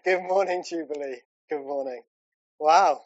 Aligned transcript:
Good 0.04 0.22
morning, 0.22 0.64
Jubilee. 0.68 1.18
Good 1.50 1.62
morning. 1.66 2.02
Wow. 2.60 3.02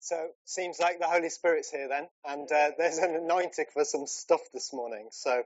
So, 0.00 0.28
seems 0.44 0.80
like 0.80 1.00
the 1.00 1.06
Holy 1.08 1.30
Spirit's 1.30 1.70
here 1.70 1.88
then, 1.88 2.08
and 2.24 2.50
uh, 2.52 2.72
there's 2.78 2.98
an 2.98 3.16
anointing 3.16 3.66
for 3.72 3.84
some 3.84 4.06
stuff 4.06 4.40
this 4.54 4.72
morning. 4.72 5.08
So, 5.12 5.42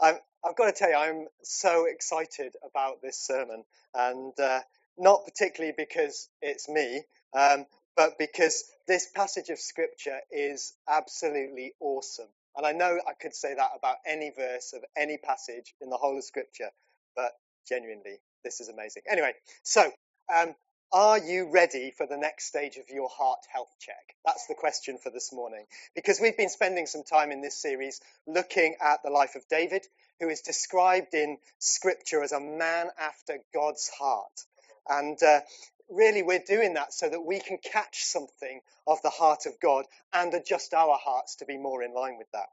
I'm, 0.00 0.16
I've 0.44 0.56
got 0.56 0.66
to 0.66 0.72
tell 0.72 0.90
you, 0.90 0.96
I'm 0.96 1.26
so 1.42 1.86
excited 1.86 2.54
about 2.68 3.02
this 3.02 3.18
sermon, 3.18 3.64
and 3.94 4.32
uh, 4.40 4.60
not 4.98 5.24
particularly 5.26 5.74
because 5.76 6.28
it's 6.42 6.68
me, 6.68 7.02
um, 7.38 7.66
but 7.96 8.18
because 8.18 8.64
this 8.88 9.08
passage 9.14 9.50
of 9.50 9.58
Scripture 9.60 10.20
is 10.32 10.74
absolutely 10.88 11.74
awesome. 11.80 12.28
And 12.56 12.66
I 12.66 12.72
know 12.72 13.00
I 13.08 13.12
could 13.20 13.34
say 13.34 13.54
that 13.54 13.70
about 13.78 13.96
any 14.06 14.32
verse 14.36 14.74
of 14.74 14.84
any 14.96 15.18
passage 15.18 15.74
in 15.80 15.90
the 15.90 15.96
whole 15.98 16.18
of 16.18 16.24
Scripture, 16.24 16.70
but 17.16 17.32
genuinely, 17.68 18.18
this 18.44 18.60
is 18.60 18.68
amazing. 18.68 19.02
Anyway, 19.10 19.32
so 19.62 19.90
um, 20.34 20.54
are 20.92 21.18
you 21.18 21.50
ready 21.50 21.92
for 21.96 22.06
the 22.06 22.16
next 22.16 22.46
stage 22.46 22.76
of 22.76 22.88
your 22.88 23.08
heart 23.08 23.38
health 23.52 23.72
check? 23.78 24.16
That's 24.24 24.46
the 24.48 24.54
question 24.54 24.98
for 24.98 25.10
this 25.10 25.32
morning. 25.32 25.64
Because 25.94 26.20
we've 26.20 26.36
been 26.36 26.48
spending 26.48 26.86
some 26.86 27.04
time 27.04 27.30
in 27.30 27.42
this 27.42 27.54
series 27.54 28.00
looking 28.26 28.74
at 28.80 29.00
the 29.04 29.10
life 29.10 29.36
of 29.36 29.46
David, 29.48 29.86
who 30.18 30.28
is 30.28 30.40
described 30.40 31.14
in 31.14 31.38
Scripture 31.60 32.22
as 32.22 32.32
a 32.32 32.40
man 32.40 32.88
after 32.98 33.38
God's 33.54 33.88
heart. 33.88 34.44
And 34.88 35.22
uh, 35.22 35.40
really, 35.88 36.22
we're 36.24 36.42
doing 36.44 36.74
that 36.74 36.92
so 36.92 37.08
that 37.08 37.24
we 37.24 37.38
can 37.38 37.58
catch 37.58 38.02
something 38.04 38.60
of 38.86 39.00
the 39.02 39.10
heart 39.10 39.46
of 39.46 39.60
God 39.60 39.84
and 40.12 40.34
adjust 40.34 40.74
our 40.74 40.98
hearts 41.00 41.36
to 41.36 41.44
be 41.44 41.56
more 41.56 41.84
in 41.84 41.94
line 41.94 42.18
with 42.18 42.30
that. 42.32 42.48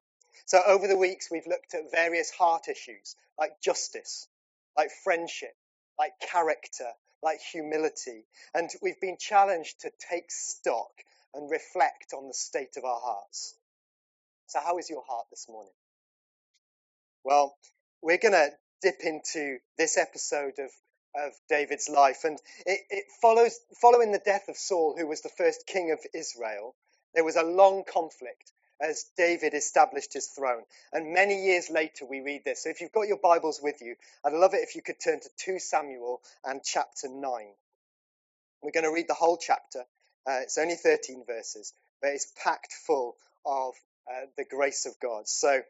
So, 0.46 0.62
over 0.66 0.88
the 0.88 0.98
weeks, 0.98 1.32
we've 1.32 1.48
looked 1.48 1.74
at 1.74 1.91
various 1.91 2.30
heart 2.30 2.68
issues 2.68 3.16
like 3.40 3.60
justice, 3.62 4.27
like 4.77 4.91
friendship, 5.04 5.55
like 6.00 6.14
character, 6.20 6.90
like 7.24 7.40
humility. 7.42 8.26
And 8.54 8.70
we've 8.82 8.99
been 8.99 9.18
challenged 9.20 9.82
to 9.82 9.91
take 10.10 10.32
stock 10.32 10.91
and 11.34 11.49
reflect 11.49 12.13
on 12.16 12.27
the 12.27 12.34
state 12.34 12.77
of 12.77 12.85
our 12.85 12.99
hearts. 12.99 13.55
So, 14.48 14.60
how 14.60 14.77
is 14.77 14.90
your 14.90 15.04
heart 15.08 15.26
this 15.30 15.48
morning? 15.49 15.74
Well, 17.24 17.55
we're 18.02 18.18
going 18.18 18.34
to 18.34 18.52
dip 18.82 19.02
into 19.04 19.58
this 19.77 19.98
episode 19.98 20.54
of, 20.60 20.71
of 21.16 21.34
David's 21.49 21.90
life, 21.90 22.24
and 22.24 22.40
it, 22.66 22.80
it 22.90 23.05
follows 23.21 23.60
following 23.82 24.12
the 24.12 24.21
death 24.24 24.48
of 24.48 24.55
Saul, 24.55 24.96
who 24.98 25.08
was 25.08 25.21
the 25.21 25.30
first 25.38 25.66
king 25.68 25.91
of 25.91 25.99
Israel. 26.14 26.76
There 27.14 27.26
was 27.26 27.36
a 27.36 27.43
long 27.43 27.84
conflict 27.91 28.52
as 28.80 29.06
David 29.18 29.54
established 29.54 30.14
his 30.14 30.28
throne. 30.28 30.64
And 30.94 31.14
many 31.14 31.46
years 31.46 31.70
later, 31.70 32.06
we 32.06 32.22
read 32.22 32.44
this. 32.46 32.64
So 32.64 32.70
if 32.70 32.82
you've 32.82 32.92
got 32.92 33.08
your 33.08 33.18
Bibles 33.18 33.60
with 33.62 33.82
you, 33.82 33.96
I'd 34.24 34.34
love 34.34 34.54
it 34.54 34.62
if 34.64 34.76
you 34.76 34.82
could 34.82 35.00
turn 35.04 35.20
to 35.20 35.30
2 35.38 35.60
Samuel 35.60 36.22
and 36.44 36.62
chapter 36.64 37.08
9. 37.10 37.22
We're 38.62 38.72
going 38.72 38.84
to 38.84 38.94
read 38.94 39.08
the 39.08 39.14
whole 39.14 39.38
chapter. 39.38 39.82
Uh, 40.28 40.40
it's 40.42 40.58
only 40.58 40.76
13 40.76 41.24
verses, 41.26 41.74
but 42.02 42.12
it's 42.12 42.32
packed 42.44 42.74
full 42.74 43.16
of 43.46 43.74
uh, 44.10 44.26
the 44.38 44.46
grace 44.46 44.86
of 44.86 44.94
God. 45.02 45.28
So 45.28 45.62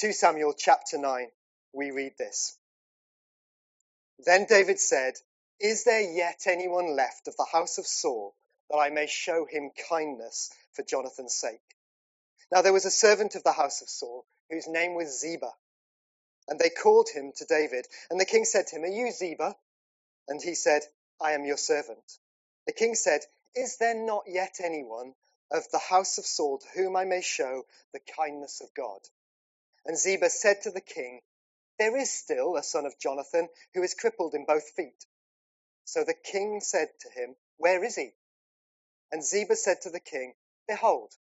2 0.00 0.12
Samuel 0.12 0.54
chapter 0.56 0.98
9, 0.98 1.28
we 1.72 1.90
read 1.90 2.12
this. 2.18 2.58
Then 4.24 4.46
David 4.48 4.78
said, 4.78 5.14
Is 5.60 5.84
there 5.84 6.00
yet 6.00 6.42
anyone 6.46 6.96
left 6.96 7.28
of 7.28 7.36
the 7.36 7.46
house 7.50 7.78
of 7.78 7.86
Saul 7.86 8.34
that 8.70 8.78
I 8.78 8.90
may 8.90 9.06
show 9.06 9.46
him 9.48 9.70
kindness 9.88 10.50
for 10.72 10.82
Jonathan's 10.82 11.34
sake? 11.34 11.60
Now 12.52 12.62
there 12.62 12.72
was 12.72 12.84
a 12.84 12.90
servant 12.90 13.34
of 13.34 13.42
the 13.42 13.52
house 13.52 13.82
of 13.82 13.88
Saul 13.88 14.26
whose 14.50 14.68
name 14.68 14.94
was 14.94 15.20
Ziba. 15.20 15.52
And 16.48 16.58
they 16.58 16.70
called 16.70 17.08
him 17.08 17.32
to 17.36 17.44
David. 17.46 17.86
And 18.10 18.20
the 18.20 18.26
king 18.26 18.44
said 18.44 18.66
to 18.68 18.76
him, 18.76 18.84
Are 18.84 18.88
you 18.88 19.10
Ziba? 19.10 19.56
And 20.28 20.42
he 20.42 20.54
said, 20.54 20.82
I 21.20 21.32
am 21.32 21.44
your 21.44 21.56
servant. 21.56 22.18
The 22.66 22.72
king 22.72 22.94
said, 22.94 23.20
Is 23.54 23.76
there 23.78 23.94
not 23.94 24.24
yet 24.26 24.56
anyone 24.62 25.14
of 25.50 25.70
the 25.70 25.78
house 25.78 26.18
of 26.18 26.26
Saul 26.26 26.58
to 26.58 26.68
whom 26.74 26.96
I 26.96 27.04
may 27.04 27.22
show 27.22 27.64
the 27.92 28.00
kindness 28.16 28.60
of 28.60 28.74
God? 28.74 29.00
And 29.86 29.98
Ziba 29.98 30.30
said 30.30 30.62
to 30.62 30.70
the 30.70 30.80
king, 30.80 31.20
There 31.78 31.96
is 31.96 32.10
still 32.10 32.56
a 32.56 32.62
son 32.62 32.86
of 32.86 32.98
Jonathan 32.98 33.48
who 33.74 33.82
is 33.82 33.94
crippled 33.94 34.34
in 34.34 34.44
both 34.46 34.70
feet. 34.70 35.06
So 35.84 36.04
the 36.04 36.14
king 36.14 36.60
said 36.60 36.88
to 37.00 37.10
him, 37.10 37.36
Where 37.58 37.84
is 37.84 37.96
he? 37.96 38.12
And 39.12 39.22
Ziba 39.24 39.56
said 39.56 39.82
to 39.82 39.90
the 39.90 40.00
king, 40.00 40.34
Behold, 40.66 41.12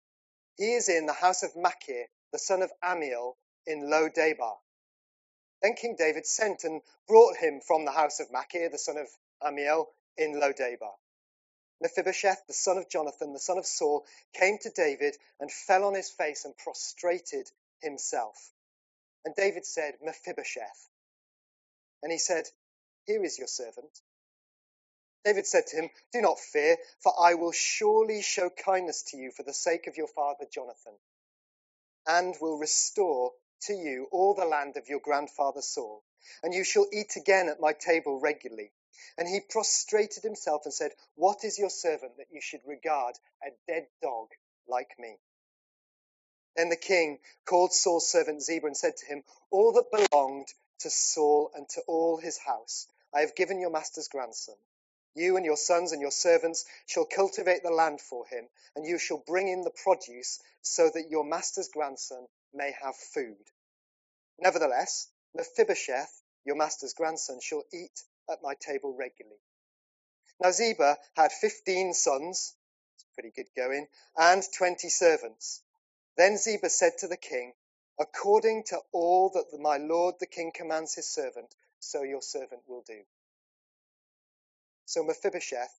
he 0.56 0.74
is 0.74 0.88
in 0.88 1.06
the 1.06 1.12
house 1.12 1.42
of 1.42 1.56
Machir, 1.56 2.06
the 2.32 2.38
son 2.38 2.62
of 2.62 2.72
Ammiel, 2.82 3.36
in 3.66 3.88
Lo 3.90 4.08
Debar. 4.08 4.56
Then 5.62 5.74
King 5.74 5.96
David 5.96 6.26
sent 6.26 6.64
and 6.64 6.82
brought 7.06 7.36
him 7.36 7.60
from 7.60 7.84
the 7.84 7.92
house 7.92 8.20
of 8.20 8.30
Machir, 8.30 8.68
the 8.68 8.78
son 8.78 8.96
of 8.96 9.08
Ammiel, 9.42 9.86
in 10.16 10.38
Lo 10.38 10.52
Debar. 10.52 10.94
Mephibosheth, 11.80 12.46
the 12.46 12.54
son 12.54 12.78
of 12.78 12.88
Jonathan, 12.88 13.32
the 13.32 13.40
son 13.40 13.58
of 13.58 13.66
Saul, 13.66 14.06
came 14.34 14.58
to 14.58 14.70
David 14.70 15.16
and 15.40 15.50
fell 15.50 15.84
on 15.84 15.94
his 15.94 16.10
face 16.10 16.44
and 16.44 16.56
prostrated 16.56 17.50
himself. 17.80 18.52
And 19.24 19.34
David 19.34 19.66
said, 19.66 19.94
Mephibosheth. 20.02 20.88
And 22.02 22.12
he 22.12 22.18
said, 22.18 22.44
Here 23.06 23.24
is 23.24 23.38
your 23.38 23.48
servant. 23.48 24.00
David 25.24 25.46
said 25.46 25.66
to 25.68 25.76
him, 25.76 25.90
Do 26.12 26.20
not 26.20 26.40
fear, 26.40 26.76
for 27.00 27.12
I 27.18 27.34
will 27.34 27.52
surely 27.52 28.22
show 28.22 28.50
kindness 28.50 29.02
to 29.08 29.16
you 29.16 29.30
for 29.30 29.42
the 29.44 29.54
sake 29.54 29.86
of 29.86 29.96
your 29.96 30.08
father 30.08 30.46
Jonathan, 30.50 30.94
and 32.06 32.34
will 32.40 32.58
restore 32.58 33.32
to 33.62 33.74
you 33.74 34.08
all 34.10 34.34
the 34.34 34.44
land 34.44 34.76
of 34.76 34.88
your 34.88 35.00
grandfather 35.00 35.62
Saul, 35.62 36.02
and 36.42 36.52
you 36.52 36.64
shall 36.64 36.88
eat 36.92 37.16
again 37.16 37.48
at 37.48 37.60
my 37.60 37.72
table 37.72 38.18
regularly. 38.20 38.72
And 39.16 39.28
he 39.28 39.40
prostrated 39.40 40.22
himself 40.22 40.62
and 40.64 40.74
said, 40.74 40.92
What 41.14 41.44
is 41.44 41.58
your 41.58 41.70
servant 41.70 42.16
that 42.16 42.30
you 42.32 42.40
should 42.40 42.60
regard 42.66 43.16
a 43.42 43.50
dead 43.66 43.86
dog 44.00 44.28
like 44.66 44.98
me? 44.98 45.18
Then 46.56 46.68
the 46.68 46.76
king 46.76 47.18
called 47.46 47.72
Saul's 47.72 48.10
servant 48.10 48.42
Ziba 48.42 48.66
and 48.66 48.76
said 48.76 48.96
to 48.98 49.06
him, 49.06 49.24
All 49.50 49.72
that 49.72 50.08
belonged 50.10 50.48
to 50.80 50.90
Saul 50.90 51.50
and 51.54 51.68
to 51.70 51.80
all 51.86 52.16
his 52.18 52.38
house 52.38 52.88
I 53.14 53.20
have 53.20 53.34
given 53.36 53.60
your 53.60 53.70
master's 53.70 54.08
grandson. 54.08 54.56
You 55.14 55.36
and 55.36 55.44
your 55.44 55.56
sons 55.56 55.92
and 55.92 56.00
your 56.00 56.10
servants 56.12 56.64
shall 56.86 57.04
cultivate 57.06 57.62
the 57.62 57.70
land 57.70 58.00
for 58.00 58.26
him, 58.26 58.48
and 58.76 58.86
you 58.86 58.98
shall 58.98 59.18
bring 59.26 59.48
in 59.48 59.62
the 59.62 59.70
produce, 59.70 60.40
so 60.62 60.90
that 60.90 61.10
your 61.10 61.24
master's 61.24 61.68
grandson 61.68 62.26
may 62.54 62.72
have 62.82 62.96
food. 62.96 63.36
Nevertheless, 64.38 65.08
Mephibosheth, 65.34 66.22
your 66.44 66.56
master's 66.56 66.94
grandson, 66.94 67.40
shall 67.40 67.64
eat 67.72 68.02
at 68.30 68.42
my 68.42 68.54
table 68.54 68.94
regularly. 68.94 69.38
Now 70.40 70.50
Ziba 70.52 70.98
had 71.16 71.32
fifteen 71.32 71.94
sons, 71.94 72.54
it's 72.96 73.04
pretty 73.14 73.30
good 73.34 73.48
going, 73.56 73.88
and 74.16 74.42
twenty 74.56 74.88
servants. 74.90 75.62
Then 76.16 76.36
Ziba 76.38 76.70
said 76.70 76.98
to 76.98 77.08
the 77.08 77.16
king, 77.16 77.54
According 77.98 78.64
to 78.68 78.80
all 78.92 79.30
that 79.30 79.58
my 79.60 79.76
lord 79.78 80.16
the 80.20 80.26
king 80.26 80.52
commands 80.54 80.94
his 80.94 81.08
servant, 81.08 81.54
so 81.80 82.02
your 82.02 82.22
servant 82.22 82.62
will 82.68 82.82
do. 82.86 83.02
So 84.86 85.02
Mephibosheth 85.04 85.74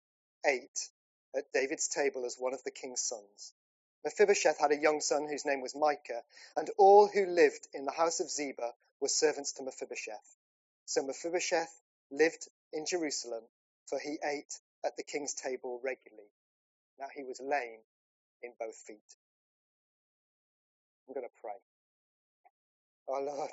ate 0.47 0.89
at 1.37 1.53
David's 1.53 1.89
table 1.89 2.25
as 2.27 2.37
one 2.39 2.55
of 2.55 2.63
the 2.65 2.71
king's 2.71 3.03
sons. 3.03 3.53
Mephibosheth 4.05 4.59
had 4.59 4.73
a 4.73 4.81
young 4.81 5.01
son 5.01 5.29
whose 5.29 5.47
name 5.47 5.61
was 5.61 5.75
Micah, 5.77 6.23
and 6.57 6.71
all 6.79 7.09
who 7.09 7.27
lived 7.27 7.69
in 7.75 7.85
the 7.85 7.93
house 7.93 8.21
of 8.21 8.31
Ziba 8.31 8.75
were 9.01 9.09
servants 9.09 9.53
to 9.55 9.63
Mephibosheth. 9.63 10.37
So 10.87 11.03
Mephibosheth 11.05 11.73
lived 12.11 12.49
in 12.73 12.87
Jerusalem, 12.87 13.45
for 13.87 13.99
he 13.99 14.19
ate 14.25 14.61
at 14.85 14.97
the 14.97 15.05
king's 15.05 15.35
table 15.35 15.81
regularly. 15.85 16.31
Now 16.99 17.09
he 17.15 17.25
was 17.25 17.41
lame 17.41 17.81
in 18.43 18.53
both 18.59 18.77
feet. 18.77 19.17
I'm 21.09 21.15
going 21.15 21.27
to 21.27 21.41
pray. 21.43 21.53
Oh 23.09 23.23
Lord, 23.23 23.51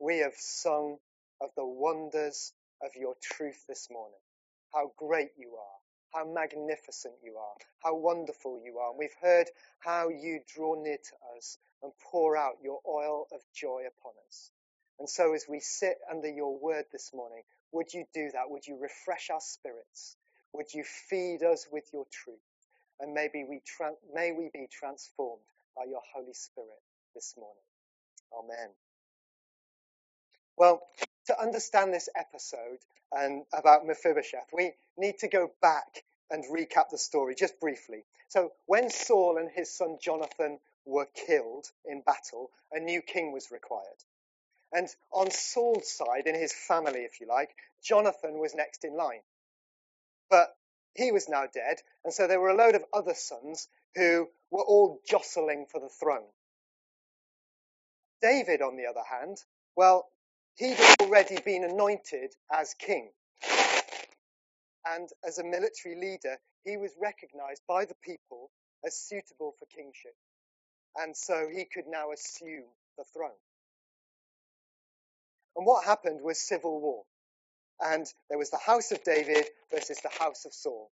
we 0.00 0.18
have 0.18 0.34
sung 0.36 0.98
of 1.40 1.50
the 1.56 1.66
wonders 1.66 2.52
of 2.82 2.90
your 2.96 3.14
truth 3.22 3.64
this 3.68 3.88
morning 3.90 4.18
how 4.74 4.92
great 4.98 5.30
you 5.38 5.56
are, 5.56 5.78
how 6.20 6.30
magnificent 6.32 7.14
you 7.24 7.36
are, 7.36 7.54
how 7.84 7.96
wonderful 7.96 8.60
you 8.64 8.78
are. 8.78 8.90
And 8.90 8.98
we've 8.98 9.16
heard 9.22 9.48
how 9.80 10.10
you 10.10 10.40
draw 10.54 10.82
near 10.82 10.98
to 10.98 11.36
us 11.36 11.58
and 11.82 11.92
pour 12.12 12.36
out 12.36 12.54
your 12.62 12.80
oil 12.88 13.26
of 13.32 13.40
joy 13.54 13.82
upon 13.88 14.12
us. 14.28 14.50
And 15.00 15.08
so 15.08 15.34
as 15.34 15.46
we 15.48 15.60
sit 15.60 15.96
under 16.10 16.30
your 16.30 16.58
word 16.58 16.86
this 16.92 17.12
morning, 17.14 17.42
would 17.72 17.92
you 17.94 18.04
do 18.14 18.30
that? 18.34 18.50
Would 18.50 18.66
you 18.66 18.78
refresh 18.80 19.30
our 19.30 19.40
spirits? 19.42 20.16
Would 20.54 20.74
you 20.74 20.84
feed 20.84 21.42
us 21.44 21.68
with 21.72 21.84
your 21.92 22.06
truth? 22.12 22.38
And 23.00 23.14
maybe 23.14 23.44
we 23.48 23.60
tra- 23.66 23.92
may 24.14 24.32
we 24.32 24.50
be 24.52 24.68
transformed 24.72 25.42
by 25.76 25.84
your 25.90 26.02
Holy 26.14 26.34
Spirit 26.34 26.82
this 27.14 27.34
morning. 27.38 27.62
Amen. 28.38 28.70
Well, 30.58 30.82
to 31.28 31.40
understand 31.40 31.92
this 31.92 32.08
episode 32.16 32.78
and 33.12 33.44
about 33.52 33.86
Mephibosheth, 33.86 34.48
we 34.52 34.72
need 34.96 35.18
to 35.18 35.28
go 35.28 35.50
back 35.60 36.04
and 36.30 36.44
recap 36.44 36.88
the 36.90 36.98
story 36.98 37.34
just 37.34 37.60
briefly. 37.60 38.04
So, 38.28 38.52
when 38.66 38.90
Saul 38.90 39.38
and 39.38 39.50
his 39.50 39.72
son 39.72 39.98
Jonathan 40.02 40.58
were 40.84 41.06
killed 41.26 41.66
in 41.84 42.02
battle, 42.02 42.50
a 42.72 42.80
new 42.80 43.02
king 43.02 43.32
was 43.32 43.50
required. 43.50 44.04
And 44.72 44.88
on 45.12 45.30
Saul's 45.30 45.90
side, 45.90 46.26
in 46.26 46.34
his 46.34 46.52
family, 46.52 47.00
if 47.00 47.20
you 47.20 47.26
like, 47.26 47.54
Jonathan 47.82 48.38
was 48.38 48.54
next 48.54 48.84
in 48.84 48.96
line. 48.96 49.20
But 50.30 50.54
he 50.94 51.12
was 51.12 51.28
now 51.28 51.44
dead, 51.46 51.76
and 52.04 52.12
so 52.12 52.26
there 52.26 52.40
were 52.40 52.50
a 52.50 52.56
load 52.56 52.74
of 52.74 52.84
other 52.92 53.14
sons 53.14 53.68
who 53.94 54.28
were 54.50 54.64
all 54.64 55.00
jostling 55.06 55.66
for 55.70 55.80
the 55.80 55.88
throne. 55.88 56.26
David, 58.20 58.62
on 58.62 58.76
the 58.76 58.86
other 58.86 59.04
hand, 59.08 59.38
well, 59.76 60.08
he'd 60.58 60.78
already 61.00 61.38
been 61.44 61.64
anointed 61.64 62.34
as 62.52 62.74
king. 62.74 63.10
And 64.86 65.08
as 65.26 65.38
a 65.38 65.44
military 65.44 65.96
leader, 65.96 66.36
he 66.64 66.76
was 66.76 66.92
recognized 67.00 67.62
by 67.68 67.84
the 67.84 67.94
people 68.02 68.50
as 68.84 68.96
suitable 68.96 69.54
for 69.58 69.66
kingship. 69.66 70.14
And 70.96 71.16
so 71.16 71.48
he 71.52 71.64
could 71.64 71.86
now 71.86 72.12
assume 72.12 72.64
the 72.96 73.04
throne. 73.12 73.30
And 75.56 75.66
what 75.66 75.84
happened 75.84 76.20
was 76.22 76.38
civil 76.38 76.80
war. 76.80 77.02
And 77.80 78.06
there 78.28 78.38
was 78.38 78.50
the 78.50 78.58
house 78.58 78.90
of 78.90 79.02
David 79.04 79.46
versus 79.72 80.00
the 80.02 80.10
house 80.18 80.44
of 80.44 80.52
Saul. 80.52 80.90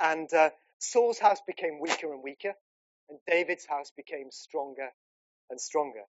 And 0.00 0.32
uh, 0.32 0.50
Saul's 0.78 1.18
house 1.18 1.40
became 1.46 1.80
weaker 1.80 2.12
and 2.12 2.22
weaker, 2.22 2.54
and 3.08 3.18
David's 3.26 3.66
house 3.66 3.92
became 3.96 4.30
stronger 4.30 4.88
and 5.50 5.60
stronger. 5.60 6.02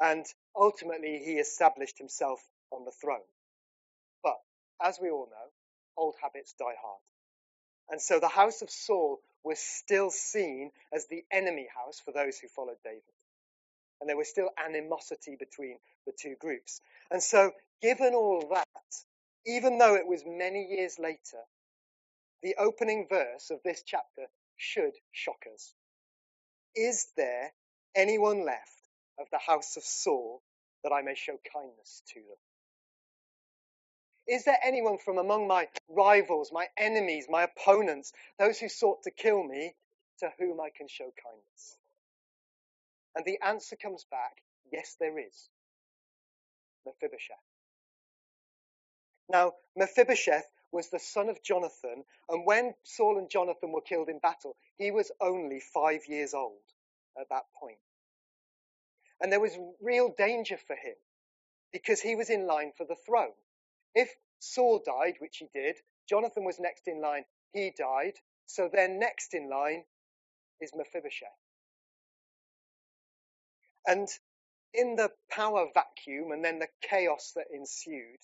And 0.00 0.26
ultimately, 0.58 1.22
he 1.24 1.34
established 1.34 1.98
himself 1.98 2.40
on 2.72 2.84
the 2.84 2.92
throne. 2.92 3.26
But 4.22 4.36
as 4.82 4.98
we 5.00 5.10
all 5.10 5.28
know, 5.30 5.50
old 5.96 6.14
habits 6.22 6.54
die 6.58 6.76
hard. 6.80 7.00
And 7.90 8.00
so 8.00 8.20
the 8.20 8.28
house 8.28 8.62
of 8.62 8.70
Saul 8.70 9.20
was 9.44 9.58
still 9.60 10.10
seen 10.10 10.72
as 10.92 11.06
the 11.06 11.24
enemy 11.32 11.68
house 11.74 12.00
for 12.04 12.12
those 12.12 12.38
who 12.38 12.48
followed 12.48 12.78
David. 12.84 13.02
And 14.00 14.08
there 14.10 14.16
was 14.16 14.28
still 14.28 14.50
animosity 14.64 15.36
between 15.38 15.78
the 16.06 16.12
two 16.18 16.36
groups. 16.40 16.80
And 17.10 17.22
so, 17.22 17.52
given 17.82 18.14
all 18.14 18.44
that, 18.52 18.94
even 19.46 19.78
though 19.78 19.94
it 19.94 20.06
was 20.06 20.24
many 20.26 20.66
years 20.66 20.98
later, 20.98 21.42
the 22.42 22.56
opening 22.58 23.06
verse 23.08 23.50
of 23.50 23.60
this 23.64 23.82
chapter 23.86 24.26
should 24.56 24.92
shock 25.12 25.44
us. 25.52 25.74
Is 26.74 27.08
there 27.16 27.52
anyone 27.96 28.44
left 28.44 28.75
of 29.18 29.26
the 29.30 29.38
house 29.38 29.76
of 29.76 29.84
Saul 29.84 30.42
that 30.84 30.92
I 30.92 31.02
may 31.02 31.14
show 31.14 31.38
kindness 31.52 32.02
to 32.14 32.20
them? 32.20 32.38
Is 34.28 34.44
there 34.44 34.58
anyone 34.64 34.98
from 34.98 35.18
among 35.18 35.46
my 35.46 35.68
rivals, 35.88 36.50
my 36.52 36.66
enemies, 36.76 37.26
my 37.28 37.44
opponents, 37.44 38.12
those 38.38 38.58
who 38.58 38.68
sought 38.68 39.04
to 39.04 39.10
kill 39.10 39.42
me, 39.44 39.74
to 40.20 40.30
whom 40.38 40.60
I 40.60 40.70
can 40.76 40.88
show 40.88 41.12
kindness? 41.22 41.78
And 43.14 43.24
the 43.24 43.38
answer 43.44 43.76
comes 43.76 44.04
back 44.10 44.42
yes, 44.72 44.96
there 45.00 45.18
is. 45.18 45.48
Mephibosheth. 46.86 47.36
Now, 49.28 49.52
Mephibosheth 49.76 50.48
was 50.72 50.90
the 50.90 50.98
son 50.98 51.28
of 51.28 51.42
Jonathan, 51.42 52.04
and 52.28 52.46
when 52.46 52.74
Saul 52.84 53.18
and 53.18 53.30
Jonathan 53.30 53.72
were 53.72 53.80
killed 53.80 54.08
in 54.08 54.18
battle, 54.18 54.56
he 54.76 54.90
was 54.90 55.10
only 55.20 55.60
five 55.60 56.02
years 56.06 56.34
old 56.34 56.60
at 57.18 57.28
that 57.30 57.44
point. 57.58 57.78
And 59.20 59.32
there 59.32 59.40
was 59.40 59.58
real 59.80 60.14
danger 60.16 60.58
for 60.58 60.76
him 60.76 60.94
because 61.72 62.00
he 62.00 62.14
was 62.16 62.30
in 62.30 62.46
line 62.46 62.72
for 62.76 62.86
the 62.86 62.96
throne. 63.06 63.34
If 63.94 64.14
Saul 64.38 64.82
died, 64.84 65.16
which 65.18 65.38
he 65.38 65.48
did, 65.54 65.76
Jonathan 66.08 66.44
was 66.44 66.60
next 66.60 66.86
in 66.86 67.00
line, 67.00 67.24
he 67.52 67.72
died. 67.76 68.14
So 68.46 68.68
then 68.72 68.98
next 68.98 69.34
in 69.34 69.48
line 69.48 69.84
is 70.60 70.72
Mephibosheth. 70.74 71.28
And 73.86 74.08
in 74.74 74.96
the 74.96 75.10
power 75.30 75.66
vacuum 75.72 76.32
and 76.32 76.44
then 76.44 76.58
the 76.58 76.68
chaos 76.82 77.32
that 77.36 77.46
ensued, 77.52 78.18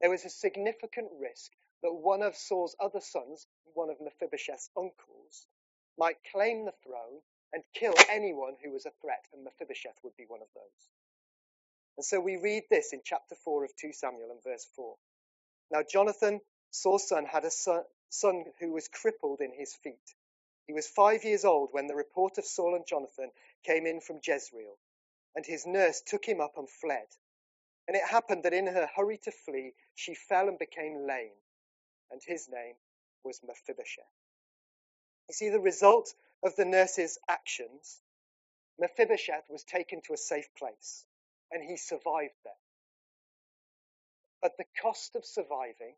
there 0.00 0.10
was 0.10 0.24
a 0.24 0.30
significant 0.30 1.08
risk 1.20 1.52
that 1.82 1.92
one 1.92 2.22
of 2.22 2.36
Saul's 2.36 2.76
other 2.80 3.00
sons, 3.00 3.46
one 3.74 3.90
of 3.90 4.00
Mephibosheth's 4.00 4.70
uncles, 4.76 5.46
might 5.98 6.16
claim 6.32 6.64
the 6.64 6.74
throne 6.84 7.20
and 7.52 7.62
kill 7.74 7.94
anyone 8.10 8.54
who 8.62 8.72
was 8.72 8.86
a 8.86 8.92
threat, 9.02 9.24
and 9.32 9.44
Mephibosheth 9.44 9.98
would 10.04 10.16
be 10.16 10.26
one 10.28 10.42
of 10.42 10.48
those. 10.54 10.88
And 11.96 12.04
so 12.04 12.20
we 12.20 12.36
read 12.36 12.64
this 12.70 12.92
in 12.92 13.00
chapter 13.04 13.34
4 13.44 13.64
of 13.64 13.76
2 13.76 13.92
Samuel 13.92 14.30
and 14.30 14.42
verse 14.44 14.66
4. 14.76 14.96
Now, 15.70 15.82
Jonathan, 15.90 16.40
Saul's 16.70 17.08
son, 17.08 17.26
had 17.26 17.44
a 17.44 17.50
son, 17.50 17.82
son 18.10 18.44
who 18.60 18.72
was 18.72 18.88
crippled 18.88 19.40
in 19.40 19.52
his 19.52 19.74
feet. 19.74 20.14
He 20.66 20.72
was 20.72 20.86
five 20.88 21.24
years 21.24 21.44
old 21.44 21.70
when 21.72 21.86
the 21.88 21.94
report 21.96 22.38
of 22.38 22.44
Saul 22.44 22.74
and 22.76 22.86
Jonathan 22.86 23.30
came 23.64 23.86
in 23.86 24.00
from 24.00 24.20
Jezreel, 24.24 24.78
and 25.34 25.44
his 25.44 25.66
nurse 25.66 26.02
took 26.06 26.24
him 26.24 26.40
up 26.40 26.54
and 26.56 26.68
fled. 26.68 27.08
And 27.88 27.96
it 27.96 28.04
happened 28.06 28.44
that 28.44 28.54
in 28.54 28.66
her 28.66 28.88
hurry 28.96 29.18
to 29.24 29.32
flee, 29.32 29.74
she 29.94 30.14
fell 30.14 30.48
and 30.48 30.58
became 30.58 31.06
lame, 31.06 31.36
and 32.10 32.20
his 32.24 32.48
name 32.48 32.74
was 33.24 33.40
Mephibosheth. 33.46 34.04
You 35.28 35.34
see, 35.34 35.48
the 35.50 35.60
result 35.60 36.14
of 36.42 36.56
the 36.56 36.64
nurse's 36.64 37.18
actions, 37.28 38.00
Mephibosheth 38.78 39.44
was 39.48 39.64
taken 39.64 40.00
to 40.02 40.14
a 40.14 40.16
safe 40.18 40.48
place 40.58 41.04
and 41.50 41.62
he 41.62 41.76
survived 41.76 42.34
there. 42.44 42.52
But 44.40 44.56
the 44.58 44.64
cost 44.80 45.14
of 45.14 45.24
surviving 45.24 45.94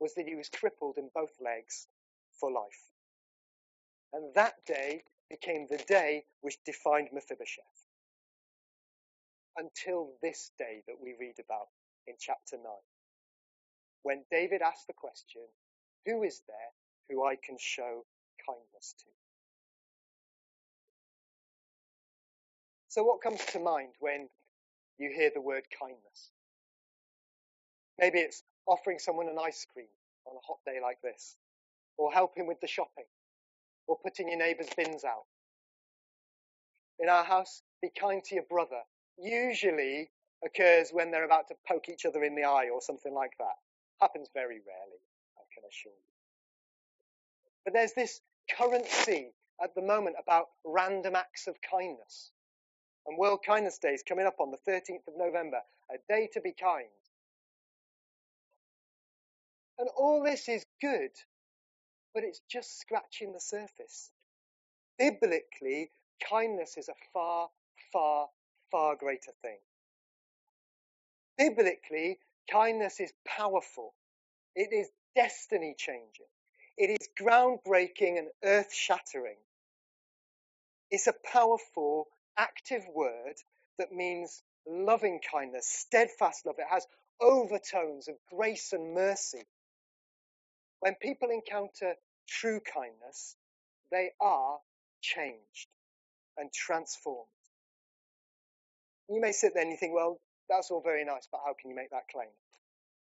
was 0.00 0.14
that 0.14 0.26
he 0.26 0.34
was 0.34 0.48
crippled 0.48 0.98
in 0.98 1.10
both 1.14 1.32
legs 1.40 1.86
for 2.38 2.50
life. 2.50 2.90
And 4.12 4.34
that 4.34 4.54
day 4.66 5.04
became 5.30 5.66
the 5.68 5.82
day 5.88 6.24
which 6.40 6.62
defined 6.64 7.08
Mephibosheth. 7.12 7.64
Until 9.56 10.12
this 10.22 10.50
day 10.58 10.82
that 10.86 11.00
we 11.00 11.14
read 11.18 11.36
about 11.38 11.68
in 12.06 12.14
chapter 12.18 12.56
9, 12.56 12.64
when 14.02 14.24
David 14.30 14.62
asked 14.62 14.86
the 14.86 14.92
question, 14.94 15.42
Who 16.06 16.22
is 16.22 16.42
there 16.46 16.72
who 17.08 17.24
I 17.24 17.36
can 17.36 17.56
show 17.58 18.04
kindness 18.46 18.94
to? 18.98 19.29
So, 22.90 23.04
what 23.04 23.22
comes 23.22 23.38
to 23.52 23.60
mind 23.60 23.92
when 24.00 24.28
you 24.98 25.12
hear 25.14 25.30
the 25.32 25.40
word 25.40 25.62
kindness? 25.78 26.32
Maybe 28.00 28.18
it's 28.18 28.42
offering 28.66 28.98
someone 28.98 29.28
an 29.28 29.38
ice 29.40 29.64
cream 29.72 29.86
on 30.26 30.34
a 30.36 30.44
hot 30.44 30.58
day 30.66 30.80
like 30.82 31.00
this, 31.00 31.36
or 31.96 32.12
helping 32.12 32.48
with 32.48 32.60
the 32.60 32.66
shopping, 32.66 33.04
or 33.86 33.96
putting 34.02 34.28
your 34.28 34.38
neighbour's 34.38 34.70
bins 34.76 35.04
out. 35.04 35.26
In 36.98 37.08
our 37.08 37.22
house, 37.22 37.62
be 37.80 37.90
kind 37.96 38.24
to 38.24 38.34
your 38.34 38.44
brother. 38.50 38.80
Usually 39.16 40.10
occurs 40.44 40.90
when 40.90 41.12
they're 41.12 41.24
about 41.24 41.46
to 41.46 41.54
poke 41.68 41.88
each 41.88 42.04
other 42.04 42.24
in 42.24 42.34
the 42.34 42.42
eye 42.42 42.70
or 42.74 42.80
something 42.82 43.14
like 43.14 43.38
that. 43.38 43.54
Happens 44.00 44.30
very 44.34 44.58
rarely, 44.66 45.00
I 45.38 45.42
can 45.54 45.62
assure 45.70 45.92
you. 45.92 46.10
But 47.64 47.72
there's 47.72 47.92
this 47.92 48.20
currency 48.58 49.32
at 49.62 49.76
the 49.76 49.82
moment 49.82 50.16
about 50.20 50.46
random 50.64 51.14
acts 51.14 51.46
of 51.46 51.54
kindness 51.70 52.32
and 53.10 53.18
World 53.18 53.40
Kindness 53.44 53.78
Day 53.78 53.90
is 53.90 54.04
coming 54.04 54.24
up 54.24 54.36
on 54.38 54.52
the 54.52 54.70
13th 54.70 55.08
of 55.08 55.14
November, 55.18 55.60
a 55.90 55.96
day 56.08 56.28
to 56.32 56.40
be 56.40 56.52
kind. 56.52 56.86
And 59.80 59.88
all 59.98 60.22
this 60.22 60.48
is 60.48 60.64
good, 60.80 61.10
but 62.14 62.22
it's 62.22 62.40
just 62.48 62.78
scratching 62.78 63.32
the 63.32 63.40
surface. 63.40 64.12
Biblically, 64.96 65.90
kindness 66.28 66.76
is 66.76 66.88
a 66.88 66.94
far, 67.12 67.48
far, 67.92 68.28
far 68.70 68.94
greater 68.94 69.32
thing. 69.42 69.58
Biblically, 71.36 72.20
kindness 72.48 73.00
is 73.00 73.12
powerful. 73.26 73.92
It 74.54 74.72
is 74.72 74.88
destiny 75.16 75.74
changing. 75.76 76.26
It 76.76 76.90
is 77.00 77.08
groundbreaking 77.20 78.18
and 78.18 78.28
earth 78.44 78.72
shattering. 78.72 79.38
It's 80.92 81.08
a 81.08 81.14
powerful 81.24 82.06
active 82.38 82.82
word 82.94 83.34
that 83.78 83.92
means 83.92 84.42
loving 84.66 85.20
kindness, 85.32 85.66
steadfast 85.66 86.46
love. 86.46 86.56
It 86.58 86.66
has 86.70 86.86
overtones 87.20 88.08
of 88.08 88.16
grace 88.30 88.72
and 88.72 88.94
mercy. 88.94 89.44
When 90.80 90.94
people 91.00 91.30
encounter 91.30 91.94
true 92.28 92.60
kindness, 92.60 93.36
they 93.90 94.10
are 94.20 94.58
changed 95.02 95.68
and 96.36 96.52
transformed. 96.52 97.28
You 99.08 99.20
may 99.20 99.32
sit 99.32 99.54
there 99.54 99.62
and 99.62 99.72
you 99.72 99.76
think, 99.78 99.94
well, 99.94 100.20
that's 100.48 100.70
all 100.70 100.82
very 100.82 101.04
nice, 101.04 101.28
but 101.30 101.40
how 101.44 101.54
can 101.60 101.70
you 101.70 101.76
make 101.76 101.90
that 101.90 102.08
claim? 102.12 102.28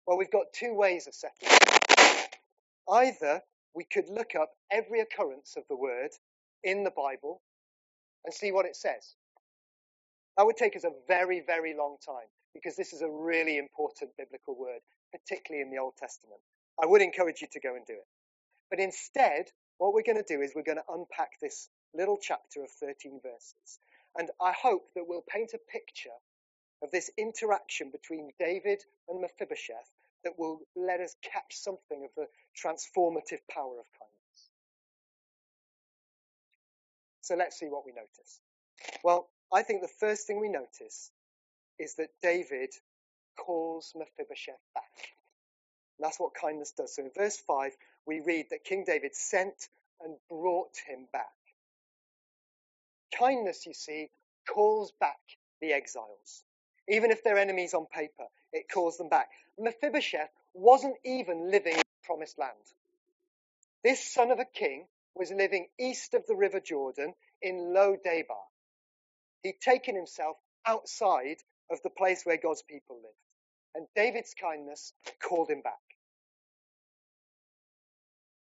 Well, 0.07 0.19
we've 0.19 0.31
got 0.31 0.53
two 0.55 0.75
ways 0.75 1.07
of 1.07 1.15
settling 1.15 1.53
it. 1.53 2.37
Either 2.89 3.43
we 3.75 3.85
could 3.85 4.09
look 4.09 4.35
up 4.35 4.51
every 4.71 5.01
occurrence 5.01 5.55
of 5.57 5.65
the 5.69 5.77
word 5.77 6.11
in 6.65 6.85
the 6.85 6.91
Bible 6.91 7.43
and 8.25 8.35
see 8.35 8.53
what 8.53 8.67
it 8.67 8.77
says. 8.77 9.15
That 10.37 10.47
would 10.47 10.57
take 10.57 10.77
us 10.77 10.85
a 10.85 10.93
very, 11.07 11.43
very 11.47 11.75
long 11.77 11.97
time 12.05 12.29
because 12.55 12.77
this 12.77 12.93
is 12.93 13.03
a 13.03 13.11
really 13.11 13.59
important 13.59 14.17
biblical 14.17 14.57
word, 14.57 14.81
particularly 15.13 15.63
in 15.63 15.71
the 15.71 15.81
Old 15.81 15.97
Testament. 15.97 16.41
I 16.81 16.87
would 16.87 17.03
encourage 17.03 17.41
you 17.41 17.49
to 17.53 17.61
go 17.61 17.75
and 17.75 17.85
do 17.87 17.95
it. 17.95 18.07
But 18.71 18.81
instead, 18.81 19.51
what 19.79 19.95
we're 19.95 20.03
going 20.03 20.23
to 20.23 20.35
do 20.37 20.43
is 20.43 20.53
we're 20.55 20.63
going 20.63 20.79
to 20.79 20.93
unpack 20.93 21.41
this 21.41 21.69
little 21.95 22.19
chapter 22.21 22.63
of 22.63 22.71
13 22.81 23.21
verses. 23.23 23.79
And 24.17 24.31
I 24.41 24.53
hope 24.53 24.89
that 24.95 25.05
we'll 25.07 25.25
paint 25.29 25.51
a 25.55 25.73
picture 25.73 26.19
of 26.83 26.91
this 26.91 27.11
interaction 27.17 27.91
between 27.91 28.31
David 28.39 28.83
and 29.09 29.21
Mephibosheth 29.21 29.91
that 30.25 30.39
will 30.39 30.61
let 30.77 31.01
us 31.01 31.15
catch 31.23 31.55
something 31.57 32.05
of 32.05 32.11
the 32.17 32.27
transformative 32.55 33.41
power 33.51 33.79
of 33.79 33.87
kindness. 33.99 34.18
So 37.29 37.35
let's 37.37 37.59
see 37.59 37.67
what 37.67 37.85
we 37.85 37.93
notice. 37.93 38.41
Well, 39.05 39.29
I 39.53 39.63
think 39.63 39.83
the 39.83 39.95
first 40.01 40.27
thing 40.27 40.41
we 40.41 40.49
notice 40.49 41.11
is 41.79 41.95
that 41.97 42.09
David 42.23 42.71
calls 43.37 43.93
Mephibosheth 43.95 44.65
back. 44.75 45.13
And 45.99 46.07
that's 46.07 46.19
what 46.19 46.33
kindness 46.41 46.73
does. 46.75 46.97
So 46.97 47.03
in 47.03 47.11
verse 47.15 47.37
5, 47.37 47.73
we 48.07 48.21
read 48.21 48.47
that 48.49 48.65
King 48.65 48.85
David 48.87 49.15
sent 49.15 49.69
and 50.01 50.15
brought 50.31 50.73
him 50.87 51.07
back. 51.13 51.27
Kindness, 53.19 53.67
you 53.67 53.75
see, 53.75 54.09
calls 54.49 54.95
back 54.99 55.21
the 55.61 55.75
exiles. 55.75 56.45
Even 56.89 57.11
if 57.11 57.23
they're 57.23 57.37
enemies 57.37 57.75
on 57.75 57.85
paper, 57.85 58.25
it 58.55 58.71
calls 58.73 58.97
them 58.97 59.11
back. 59.11 59.29
Mephibosheth 59.59 60.31
wasn't 60.55 60.97
even 61.05 61.51
living 61.51 61.75
in 61.75 61.79
the 61.79 62.07
promised 62.07 62.39
land. 62.39 62.55
This 63.85 64.03
son 64.03 64.31
of 64.31 64.39
a 64.39 64.47
king 64.47 64.87
was 65.19 65.31
living 65.31 65.67
east 65.79 66.15
of 66.15 66.25
the 66.27 66.37
river 66.37 66.61
Jordan 66.61 67.15
in 67.43 67.75
Lo 67.75 67.97
Debar. 68.03 68.45
He'd 69.43 69.61
taken 69.61 69.95
himself 69.95 70.37
outside 70.67 71.39
of 71.71 71.79
the 71.83 71.91
place 71.91 72.23
where 72.25 72.39
God's 72.39 72.63
people 72.63 72.97
lived. 72.97 73.15
And 73.75 73.87
David's 73.95 74.35
kindness 74.41 74.93
called 75.23 75.51
him 75.51 75.61
back. 75.63 75.75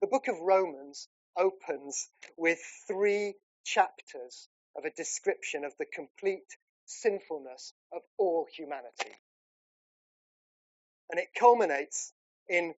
The 0.02 0.08
book 0.08 0.28
of 0.28 0.40
Romans 0.40 1.08
opens 1.38 2.10
with 2.38 2.60
three 2.88 3.36
chapters 3.66 4.48
of 4.76 4.86
a 4.86 4.92
description 4.92 5.66
of 5.66 5.74
the 5.80 5.86
complete 5.94 6.58
sinfulness 6.86 7.74
of 7.92 8.02
all 8.18 8.48
humanity. 8.56 9.12
And 11.10 11.20
it 11.20 11.30
culminates 11.38 12.14
in 12.48 12.74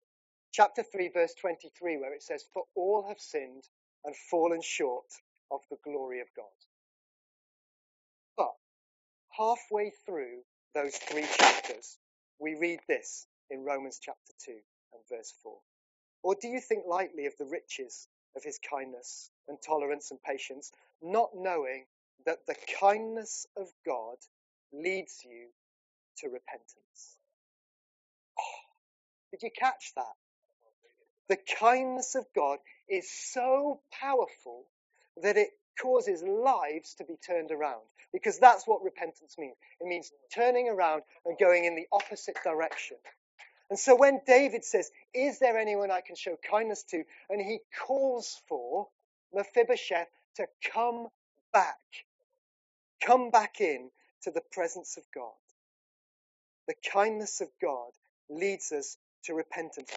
chapter 0.52 0.82
3, 0.82 1.10
verse 1.12 1.34
23, 1.40 1.98
where 1.98 2.14
it 2.14 2.22
says, 2.22 2.44
For 2.52 2.64
all 2.74 3.06
have 3.08 3.20
sinned 3.20 3.64
and 4.04 4.14
fallen 4.30 4.60
short 4.62 5.06
of 5.50 5.60
the 5.70 5.78
glory 5.84 6.20
of 6.20 6.28
God. 6.36 6.46
But 8.36 8.54
halfway 9.36 9.92
through 10.06 10.42
those 10.74 10.96
three 10.96 11.26
chapters, 11.38 11.98
we 12.38 12.54
read 12.54 12.80
this 12.88 13.26
in 13.50 13.64
Romans 13.64 13.98
chapter 14.02 14.32
2 14.44 14.52
and 14.52 15.02
verse 15.10 15.34
4. 15.42 15.58
Or 16.22 16.36
do 16.40 16.48
you 16.48 16.60
think 16.60 16.84
lightly 16.86 17.26
of 17.26 17.34
the 17.38 17.46
riches 17.46 18.08
of 18.36 18.42
his 18.44 18.58
kindness 18.68 19.30
and 19.48 19.58
tolerance 19.66 20.10
and 20.10 20.22
patience, 20.22 20.72
not 21.02 21.30
knowing 21.34 21.86
that 22.26 22.38
the 22.46 22.56
kindness 22.80 23.46
of 23.56 23.68
God 23.86 24.16
leads 24.72 25.20
you 25.24 25.48
to 26.18 26.26
repentance? 26.26 27.16
Oh, 28.38 28.60
did 29.30 29.42
you 29.42 29.50
catch 29.58 29.92
that? 29.96 30.14
The 31.28 31.38
kindness 31.58 32.14
of 32.14 32.26
God 32.34 32.58
is 32.88 33.10
so 33.10 33.80
powerful 33.92 34.64
that 35.22 35.36
it 35.36 35.50
causes 35.80 36.22
lives 36.22 36.94
to 36.94 37.04
be 37.04 37.16
turned 37.16 37.50
around. 37.50 37.82
Because 38.12 38.38
that's 38.38 38.66
what 38.66 38.82
repentance 38.82 39.36
means. 39.38 39.56
It 39.80 39.86
means 39.86 40.10
turning 40.34 40.68
around 40.68 41.02
and 41.26 41.36
going 41.38 41.64
in 41.64 41.76
the 41.76 41.86
opposite 41.92 42.36
direction. 42.42 42.96
And 43.70 43.78
so 43.78 43.94
when 43.96 44.20
David 44.26 44.64
says, 44.64 44.90
Is 45.12 45.38
there 45.38 45.58
anyone 45.58 45.90
I 45.90 46.00
can 46.00 46.16
show 46.16 46.36
kindness 46.50 46.84
to? 46.90 47.04
And 47.28 47.40
he 47.40 47.60
calls 47.86 48.40
for 48.48 48.88
Mephibosheth 49.34 50.08
to 50.36 50.46
come 50.72 51.08
back, 51.52 51.76
come 53.04 53.30
back 53.30 53.60
in 53.60 53.90
to 54.22 54.30
the 54.30 54.42
presence 54.52 54.96
of 54.96 55.04
God. 55.14 55.32
The 56.66 56.74
kindness 56.92 57.40
of 57.42 57.48
God 57.60 57.90
leads 58.30 58.72
us 58.72 58.96
to 59.24 59.34
repentance, 59.34 59.90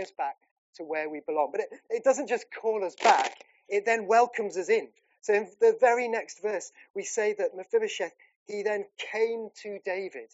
us 0.00 0.10
back 0.18 0.36
to 0.76 0.84
where 0.84 1.08
we 1.08 1.20
belong. 1.26 1.50
But 1.52 1.62
it, 1.62 1.68
it 1.90 2.04
doesn't 2.04 2.28
just 2.28 2.46
call 2.60 2.84
us 2.84 2.94
back, 3.02 3.36
it 3.68 3.84
then 3.86 4.06
welcomes 4.06 4.56
us 4.56 4.68
in. 4.68 4.88
So 5.20 5.34
in 5.34 5.48
the 5.60 5.76
very 5.80 6.08
next 6.08 6.42
verse, 6.42 6.72
we 6.94 7.04
say 7.04 7.34
that 7.38 7.56
Mephibosheth, 7.56 8.12
he 8.46 8.62
then 8.62 8.86
came 9.12 9.48
to 9.62 9.78
David. 9.84 10.28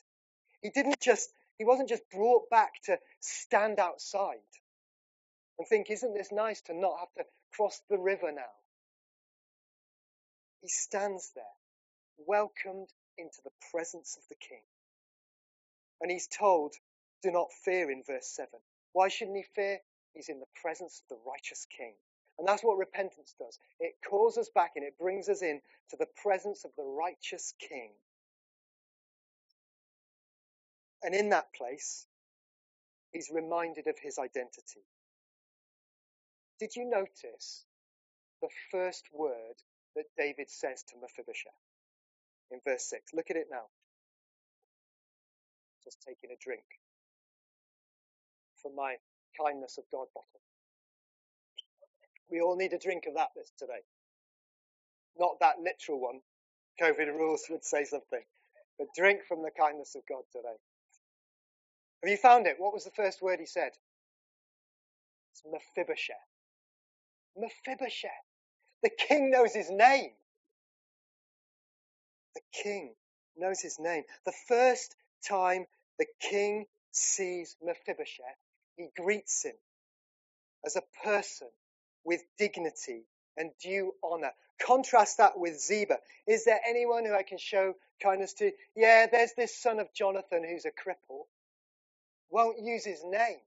He 0.63 0.71
didn't 0.71 1.01
just, 1.01 1.31
he 1.59 1.65
wasn't 1.65 1.91
just 1.91 2.09
brought 2.11 2.49
back 2.51 2.73
to 2.85 2.99
stand 3.21 3.79
outside 3.79 4.39
and 5.59 5.69
think, 5.69 5.91
isn't 5.91 6.15
this 6.15 6.33
nice 6.33 6.63
to 6.63 6.75
not 6.75 6.99
have 7.01 7.13
to 7.19 7.25
cross 7.55 7.81
the 7.91 7.99
river 7.99 8.33
now? 8.33 8.43
He 10.63 10.69
stands 10.69 11.33
there, 11.35 11.45
welcomed 12.27 12.89
into 13.19 13.39
the 13.45 13.51
presence 13.71 14.17
of 14.17 14.25
the 14.29 14.37
king. 14.37 14.63
And 16.01 16.11
he's 16.11 16.29
told, 16.29 16.75
do 17.23 17.31
not 17.31 17.49
fear 17.65 17.91
in 17.91 18.03
verse 18.07 18.29
7. 18.29 18.49
Why 18.93 19.09
shouldn't 19.09 19.37
he 19.37 19.45
fear? 19.55 19.79
He's 20.19 20.29
in 20.29 20.41
the 20.41 20.51
presence 20.61 21.01
of 21.01 21.17
the 21.17 21.23
righteous 21.25 21.65
king. 21.71 21.95
And 22.39 22.49
that's 22.49 22.65
what 22.65 22.77
repentance 22.77 23.37
does. 23.39 23.57
It 23.79 23.95
calls 24.09 24.37
us 24.37 24.51
back 24.53 24.73
and 24.75 24.85
it 24.85 24.99
brings 24.99 25.29
us 25.29 25.43
in 25.43 25.61
to 25.91 25.97
the 25.97 26.09
presence 26.21 26.65
of 26.65 26.73
the 26.77 26.83
righteous 26.83 27.55
King. 27.61 27.91
And 31.05 31.15
in 31.15 31.29
that 31.29 31.55
place, 31.55 32.05
he's 33.13 33.31
reminded 33.33 33.87
of 33.87 33.95
his 34.03 34.19
identity. 34.19 34.83
Did 36.59 36.75
you 36.75 36.85
notice 36.85 37.65
the 38.43 38.49
first 38.73 39.05
word 39.13 39.55
that 39.95 40.07
David 40.17 40.51
says 40.51 40.83
to 40.89 40.97
Mephibosheth 41.01 41.63
in 42.51 42.59
verse 42.65 42.91
6? 42.91 43.15
Look 43.15 43.31
at 43.31 43.37
it 43.37 43.47
now. 43.53 43.67
Just 45.85 46.03
taking 46.03 46.31
a 46.33 46.39
drink 46.43 46.65
from 48.61 48.75
my 48.75 48.97
kindness 49.41 49.79
of 49.79 49.85
God 49.93 50.07
bottle. 50.15 50.41
We 52.31 52.41
all 52.41 52.57
need 52.57 52.73
a 52.73 52.79
drink 52.79 53.05
of 53.09 53.15
that 53.15 53.29
this 53.37 53.53
today. 53.59 53.83
Not 55.19 55.41
that 55.41 55.57
literal 55.63 56.01
one. 56.01 56.21
COVID 56.81 57.09
rules 57.15 57.45
would 57.51 57.65
say 57.65 57.85
something. 57.85 58.23
But 58.79 58.89
drink 58.97 59.21
from 59.27 59.43
the 59.43 59.51
kindness 59.59 59.95
of 59.97 60.03
God 60.09 60.23
today. 60.33 60.57
Have 62.03 62.11
you 62.11 62.17
found 62.17 62.47
it? 62.47 62.57
What 62.59 62.73
was 62.73 62.85
the 62.85 62.93
first 62.93 63.21
word 63.23 63.41
he 63.41 63.47
said? 63.47 63.73
It's 65.33 65.43
Mephibosheth. 65.51 66.17
Mephibosheth. 67.37 68.11
The 68.83 68.91
king 68.91 69.31
knows 69.31 69.55
his 69.55 69.71
name. 69.71 70.13
The 72.35 72.41
king 72.63 72.95
knows 73.37 73.61
his 73.61 73.79
name. 73.81 74.05
The 74.25 74.35
first 74.49 74.95
time 75.27 75.67
the 75.99 76.07
king 76.21 76.67
sees 76.93 77.57
Mephibosheth, 77.63 78.39
he 78.79 78.89
greets 78.97 79.45
him 79.45 79.57
as 80.65 80.77
a 80.77 80.83
person 81.05 81.49
with 82.05 82.23
dignity 82.39 83.05
and 83.37 83.51
due 83.63 83.93
honor. 84.03 84.33
Contrast 84.61 85.19
that 85.19 85.39
with 85.39 85.61
Ziba. 85.61 85.99
Is 86.27 86.45
there 86.45 86.61
anyone 86.67 87.05
who 87.05 87.15
I 87.15 87.23
can 87.23 87.39
show 87.39 87.75
kindness 88.03 88.35
to? 88.35 88.53
Yeah, 88.77 89.07
there's 89.11 89.35
this 89.37 89.57
son 89.57 89.81
of 89.81 89.93
Jonathan 89.95 90.45
who's 90.49 90.65
a 90.65 90.71
cripple. 90.71 91.27
Won't 92.31 92.61
use 92.63 92.85
his 92.85 93.03
name. 93.05 93.41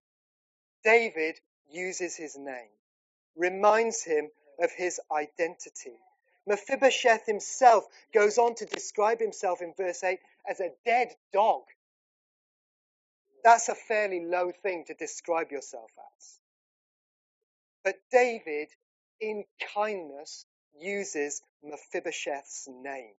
David 0.84 1.36
uses 1.70 2.16
his 2.16 2.38
name, 2.38 2.70
reminds 3.36 4.04
him 4.04 4.30
of 4.60 4.72
his 4.72 5.00
identity. 5.12 5.98
Mephibosheth 6.48 7.26
himself 7.26 7.86
goes 8.14 8.38
on 8.38 8.56
to 8.56 8.66
describe 8.66 9.20
himself 9.20 9.62
in 9.62 9.74
verse 9.78 10.04
8 10.04 10.20
as 10.50 10.60
a 10.60 10.72
dead 10.86 11.10
dog. 11.32 11.64
That's 13.44 13.70
a 13.70 13.76
fairly 13.76 14.26
low 14.26 14.52
thing 14.64 14.86
to 14.88 14.96
describe 14.96 15.52
yourself 15.52 15.92
as. 16.18 16.40
But 17.84 17.96
David, 18.12 18.70
in 19.22 19.46
kindness, 19.76 20.46
uses 20.80 21.42
Mephibosheth's 21.64 22.68
name. 22.70 23.14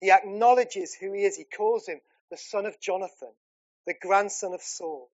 He 0.00 0.10
acknowledges 0.10 0.94
who 0.94 1.12
he 1.12 1.24
is. 1.24 1.36
He 1.36 1.44
calls 1.44 1.86
him 1.88 2.00
the 2.30 2.36
son 2.38 2.66
of 2.66 2.80
Jonathan, 2.80 3.32
the 3.86 3.94
grandson 4.00 4.54
of 4.54 4.62
Saul. 4.62 5.10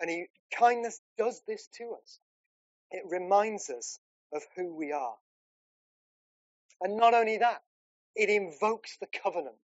And 0.00 0.10
he, 0.10 0.26
kindness 0.58 1.00
does 1.18 1.42
this 1.48 1.68
to 1.78 1.94
us. 2.02 2.20
It 2.92 3.04
reminds 3.10 3.70
us 3.70 4.00
of 4.34 4.42
who 4.56 4.74
we 4.74 4.92
are. 4.92 5.16
And 6.82 6.96
not 6.96 7.14
only 7.14 7.38
that, 7.38 7.62
it 8.16 8.30
invokes 8.30 8.98
the 9.00 9.08
covenant. 9.22 9.56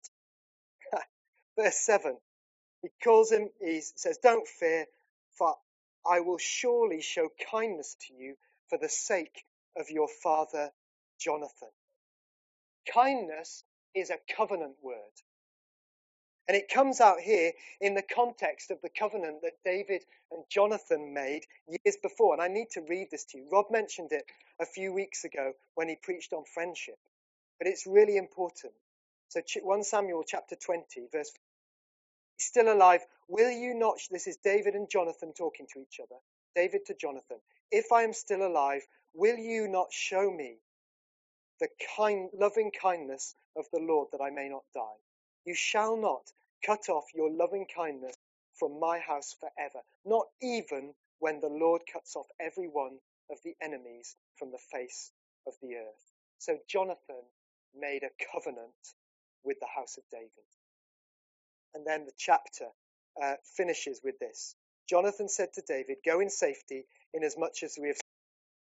Verse 1.59 1.77
7, 1.79 2.17
he 2.83 2.88
calls 3.02 3.30
him, 3.30 3.50
he 3.61 3.80
says, 3.80 4.18
Don't 4.18 4.47
fear, 4.47 4.87
for 5.38 5.56
I 6.09 6.21
will 6.21 6.38
surely 6.38 7.02
show 7.02 7.28
kindness 7.50 7.97
to 8.06 8.14
you 8.14 8.37
for 8.68 8.78
the 8.78 8.88
sake 8.88 9.45
of 9.76 9.90
your 9.90 10.09
father 10.23 10.71
Jonathan. 11.18 11.71
Kindness 12.92 13.64
is 13.95 14.11
a 14.11 14.18
covenant 14.37 14.76
word. 14.83 14.97
And 16.49 16.56
it 16.56 16.68
comes 16.68 17.00
out 17.00 17.18
here 17.21 17.52
in 17.80 17.95
the 17.95 18.02
context 18.02 18.71
of 18.71 18.80
the 18.80 18.88
covenant 18.88 19.42
that 19.42 19.59
David 19.64 20.04
and 20.30 20.45
Jonathan 20.49 21.12
made 21.12 21.45
years 21.66 21.97
before. 22.00 22.35
And 22.35 22.42
I 22.42 22.47
need 22.47 22.71
to 22.73 22.83
read 22.83 23.09
this 23.11 23.25
to 23.26 23.38
you. 23.38 23.49
Rob 23.50 23.66
mentioned 23.71 24.12
it 24.12 24.25
a 24.61 24.66
few 24.66 24.92
weeks 24.92 25.25
ago 25.25 25.54
when 25.75 25.88
he 25.88 25.97
preached 26.00 26.33
on 26.33 26.45
friendship. 26.54 26.99
But 27.59 27.66
it's 27.66 27.87
really 27.87 28.16
important. 28.16 28.75
So 29.28 29.40
1 29.61 29.83
Samuel 29.83 30.23
chapter 30.25 30.54
20, 30.54 31.09
verse 31.11 31.33
still 32.38 32.73
alive, 32.73 33.02
will 33.28 33.50
you 33.50 33.75
not? 33.75 33.99
This 34.11 34.26
is 34.26 34.38
David 34.45 34.75
and 34.75 34.90
Jonathan 34.90 35.33
talking 35.37 35.66
to 35.75 35.81
each 35.81 36.00
other. 36.02 36.21
David 36.57 36.83
to 36.87 36.95
Jonathan. 36.95 37.38
If 37.71 37.93
I 37.93 38.02
am 38.02 38.12
still 38.12 38.47
alive, 38.47 38.83
will 39.14 39.37
you 39.37 39.69
not 39.69 39.88
show 39.93 40.31
me 40.31 40.59
the 41.61 41.69
kind, 41.97 42.31
loving 42.38 42.71
kindness 42.73 43.35
of 43.57 43.66
the 43.73 43.81
Lord 43.81 44.09
that 44.12 44.23
I 44.23 44.31
may 44.31 44.49
not 44.49 44.64
die? 44.75 45.00
You 45.47 45.55
shall 45.55 45.97
not 45.97 46.23
cut 46.64 46.88
off 46.88 47.05
your 47.14 47.31
loving 47.31 47.66
kindness 47.75 48.16
from 48.59 48.81
my 48.81 48.99
house 48.99 49.37
forever, 49.40 49.83
not 50.05 50.26
even 50.43 50.95
when 51.21 51.40
the 51.40 51.49
Lord 51.49 51.83
cuts 51.93 52.16
off 52.16 52.26
every 52.40 52.69
one 52.69 52.99
of 53.31 53.38
the 53.45 53.55
enemies 53.62 54.16
from 54.38 54.50
the 54.52 54.59
face 54.73 55.12
of 55.47 55.55
the 55.62 55.76
earth. 55.76 56.12
So 56.38 56.59
Jonathan 56.69 57.25
made 57.78 58.02
a 58.05 58.25
covenant 58.33 58.75
with 59.45 59.59
the 59.61 59.69
house 59.75 59.99
of 59.99 60.05
David. 60.12 60.31
And 61.76 61.87
then 61.87 62.06
the 62.06 62.14
chapter 62.18 62.68
uh, 63.23 63.35
finishes 63.56 64.00
with 64.02 64.18
this. 64.21 64.56
Jonathan 64.88 65.28
said 65.28 65.50
to 65.54 65.62
David, 65.68 65.99
Go 66.06 66.21
in 66.21 66.30
safety, 66.30 66.87
inasmuch 67.14 67.62
as 67.64 67.78
we 67.80 67.88
have 67.90 67.99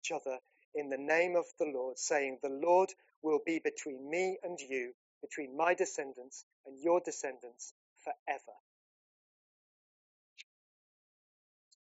each 0.03 0.11
other 0.11 0.39
in 0.75 0.89
the 0.89 0.97
name 0.97 1.35
of 1.37 1.45
the 1.59 1.67
Lord, 1.67 1.99
saying, 1.99 2.39
The 2.41 2.49
Lord 2.49 2.89
will 3.23 3.41
be 3.45 3.61
between 3.63 4.09
me 4.09 4.39
and 4.43 4.59
you, 4.59 4.93
between 5.21 5.55
my 5.55 5.75
descendants 5.75 6.45
and 6.65 6.79
your 6.83 7.01
descendants 7.05 7.73
forever. 8.03 8.57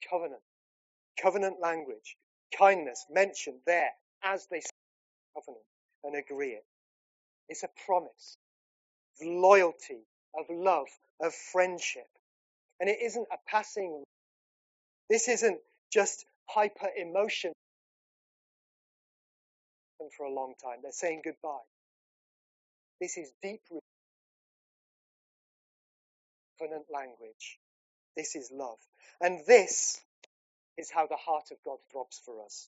Covenant. 0.09 0.41
Covenant 1.21 1.57
language. 1.61 2.17
Kindness 2.57 3.05
mentioned 3.11 3.59
there 3.67 3.91
as 4.23 4.47
they 4.51 4.61
covenant 5.35 5.65
and 6.03 6.15
agree 6.17 6.53
it. 6.53 6.65
It's 7.49 7.63
a 7.63 7.69
promise 7.85 8.37
of 9.21 9.27
loyalty, 9.27 10.01
of 10.37 10.45
love, 10.49 10.87
of 11.21 11.33
friendship. 11.33 12.07
And 12.79 12.89
it 12.89 12.99
isn't 13.01 13.27
a 13.31 13.37
passing. 13.47 14.03
This 15.09 15.27
isn't 15.27 15.59
just 15.91 16.25
hyper 16.47 16.89
emotion 16.97 17.51
for 20.17 20.25
a 20.25 20.33
long 20.33 20.53
time. 20.63 20.79
They're 20.81 20.91
saying 20.91 21.21
goodbye. 21.23 21.65
This 22.99 23.17
is 23.17 23.31
deep 23.41 23.61
covenant 26.59 26.85
language. 26.93 27.59
This 28.15 28.35
is 28.35 28.51
love. 28.51 28.77
And 29.19 29.39
this 29.47 29.99
is 30.77 30.91
how 30.91 31.07
the 31.07 31.15
heart 31.15 31.45
of 31.51 31.57
God 31.65 31.77
throbs 31.91 32.21
for 32.25 32.43
us. 32.45 32.69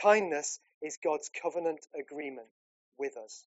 Kindness 0.00 0.60
is 0.80 0.98
God's 1.02 1.30
covenant 1.42 1.86
agreement 1.98 2.48
with 2.98 3.16
us. 3.16 3.44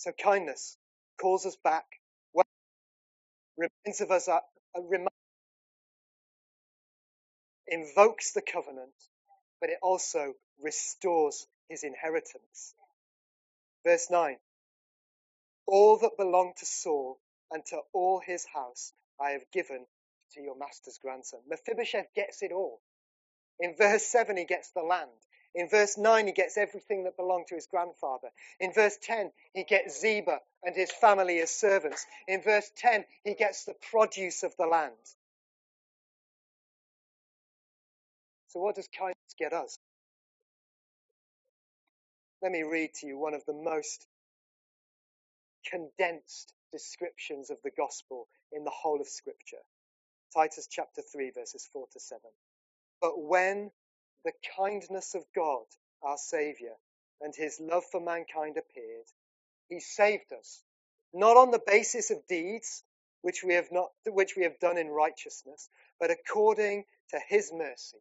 So 0.00 0.12
kindness 0.12 0.78
calls 1.20 1.44
us 1.44 1.56
back, 1.62 1.84
reminds 3.58 4.00
of 4.00 4.10
us, 4.10 4.28
uh, 4.28 4.40
invokes 7.68 8.32
the 8.32 8.40
covenant, 8.40 8.94
but 9.60 9.68
it 9.68 9.76
also 9.82 10.32
restores 10.62 11.46
his 11.68 11.84
inheritance. 11.84 12.74
Verse 13.84 14.08
9 14.10 14.38
All 15.66 15.98
that 15.98 16.16
belonged 16.16 16.56
to 16.60 16.66
Saul 16.66 17.20
and 17.50 17.62
to 17.66 17.80
all 17.92 18.22
his 18.24 18.46
house 18.54 18.94
I 19.20 19.32
have 19.32 19.50
given 19.52 19.84
to 20.32 20.40
your 20.40 20.56
master's 20.56 20.98
grandson. 21.02 21.40
Mephibosheth 21.46 22.08
gets 22.16 22.42
it 22.42 22.52
all. 22.52 22.80
In 23.58 23.76
verse 23.76 24.04
7, 24.06 24.38
he 24.38 24.46
gets 24.46 24.70
the 24.70 24.82
land. 24.82 25.10
In 25.54 25.68
verse 25.68 25.98
9, 25.98 26.26
he 26.26 26.32
gets 26.32 26.56
everything 26.56 27.04
that 27.04 27.16
belonged 27.16 27.46
to 27.48 27.56
his 27.56 27.66
grandfather. 27.66 28.28
In 28.60 28.72
verse 28.72 28.96
10, 29.02 29.32
he 29.54 29.64
gets 29.64 30.00
Ziba 30.00 30.38
and 30.62 30.76
his 30.76 30.92
family 30.92 31.40
as 31.40 31.50
servants. 31.50 32.06
In 32.28 32.42
verse 32.42 32.70
10, 32.76 33.04
he 33.24 33.34
gets 33.34 33.64
the 33.64 33.74
produce 33.90 34.42
of 34.44 34.54
the 34.58 34.66
land. 34.66 34.94
So, 38.48 38.60
what 38.60 38.76
does 38.76 38.88
kindness 38.96 39.34
get 39.38 39.52
us? 39.52 39.78
Let 42.42 42.52
me 42.52 42.62
read 42.62 42.90
to 43.00 43.06
you 43.06 43.18
one 43.18 43.34
of 43.34 43.44
the 43.46 43.54
most 43.54 44.06
condensed 45.68 46.54
descriptions 46.72 47.50
of 47.50 47.58
the 47.64 47.70
gospel 47.76 48.28
in 48.52 48.64
the 48.64 48.70
whole 48.70 49.00
of 49.00 49.08
Scripture. 49.08 49.62
Titus 50.34 50.68
chapter 50.70 51.02
3, 51.02 51.32
verses 51.34 51.68
4 51.72 51.86
to 51.92 52.00
7. 52.00 52.20
But 53.00 53.20
when 53.22 53.70
the 54.24 54.32
kindness 54.56 55.14
of 55.14 55.24
God, 55.34 55.64
our 56.02 56.18
Saviour, 56.18 56.76
and 57.22 57.34
his 57.36 57.60
love 57.60 57.84
for 57.92 58.00
mankind 58.00 58.58
appeared, 58.58 59.06
he 59.68 59.80
saved 59.80 60.32
us, 60.32 60.62
not 61.14 61.38
on 61.38 61.50
the 61.52 61.60
basis 61.66 62.10
of 62.12 62.26
deeds, 62.28 62.84
which 63.22 63.44
we 63.44 63.54
have 63.54 63.72
not 63.72 63.90
which 64.06 64.36
we 64.36 64.44
have 64.44 64.60
done 64.60 64.78
in 64.78 64.88
righteousness, 64.90 65.70
but 66.00 66.12
according 66.12 66.84
to 67.10 67.20
his 67.28 67.52
mercy, 67.52 67.98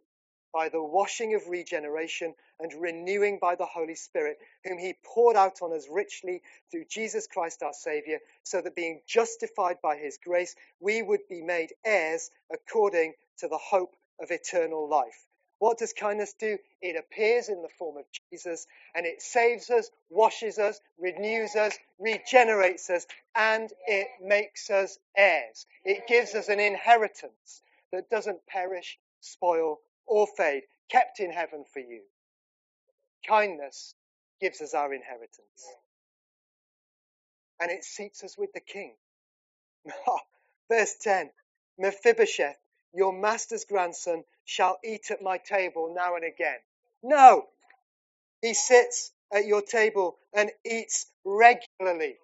by 0.53 0.69
the 0.69 0.83
washing 0.83 1.35
of 1.35 1.47
regeneration 1.49 2.35
and 2.61 2.73
renewing 2.75 3.39
by 3.39 3.55
the 3.55 3.65
Holy 3.65 3.95
Spirit, 3.95 4.37
whom 4.65 4.77
he 4.79 4.95
poured 5.05 5.37
out 5.37 5.61
on 5.63 5.73
us 5.73 5.87
richly 5.91 6.43
through 6.71 6.85
Jesus 6.91 7.27
Christ 7.27 7.63
our 7.63 7.73
Saviour, 7.73 8.19
so 8.43 8.61
that 8.61 8.75
being 8.75 9.01
justified 9.07 9.77
by 9.81 9.97
his 9.97 10.19
grace, 10.23 10.55
we 10.81 11.01
would 11.03 11.27
be 11.29 11.41
made 11.41 11.73
heirs 11.85 12.31
according 12.53 13.15
to 13.39 13.49
the 13.49 13.59
hope 13.59 13.95
of 14.21 14.31
eternal 14.31 14.87
life. 14.89 15.27
What 15.59 15.77
does 15.77 15.93
kindness 15.93 16.33
do? 16.39 16.57
It 16.81 16.95
appears 16.97 17.49
in 17.49 17.61
the 17.61 17.69
form 17.77 17.97
of 17.97 18.05
Jesus 18.31 18.65
and 18.95 19.05
it 19.05 19.21
saves 19.21 19.69
us, 19.69 19.89
washes 20.09 20.57
us, 20.57 20.79
renews 20.97 21.55
us, 21.55 21.77
regenerates 21.99 22.89
us, 22.89 23.05
and 23.35 23.69
it 23.87 24.07
makes 24.23 24.69
us 24.69 24.97
heirs. 25.15 25.65
It 25.83 26.07
gives 26.07 26.33
us 26.33 26.47
an 26.49 26.59
inheritance 26.61 27.61
that 27.91 28.09
doesn't 28.09 28.45
perish, 28.47 28.97
spoil, 29.19 29.79
or 30.07 30.27
fade, 30.37 30.63
kept 30.89 31.19
in 31.19 31.31
heaven 31.31 31.65
for 31.73 31.79
you. 31.79 32.01
Kindness 33.27 33.95
gives 34.39 34.61
us 34.61 34.73
our 34.73 34.93
inheritance. 34.93 35.65
And 37.61 37.69
it 37.69 37.83
seats 37.83 38.23
us 38.23 38.37
with 38.37 38.53
the 38.53 38.61
king. 38.61 38.95
Verse 40.71 40.95
10 41.01 41.29
Mephibosheth, 41.79 42.57
your 42.93 43.13
master's 43.13 43.65
grandson, 43.65 44.23
shall 44.45 44.79
eat 44.83 45.11
at 45.11 45.21
my 45.21 45.37
table 45.39 45.93
now 45.95 46.15
and 46.15 46.25
again. 46.25 46.59
No, 47.03 47.45
he 48.41 48.53
sits 48.55 49.11
at 49.33 49.45
your 49.47 49.61
table 49.63 50.17
and 50.33 50.51
eats 50.65 51.07
regularly. 51.25 52.17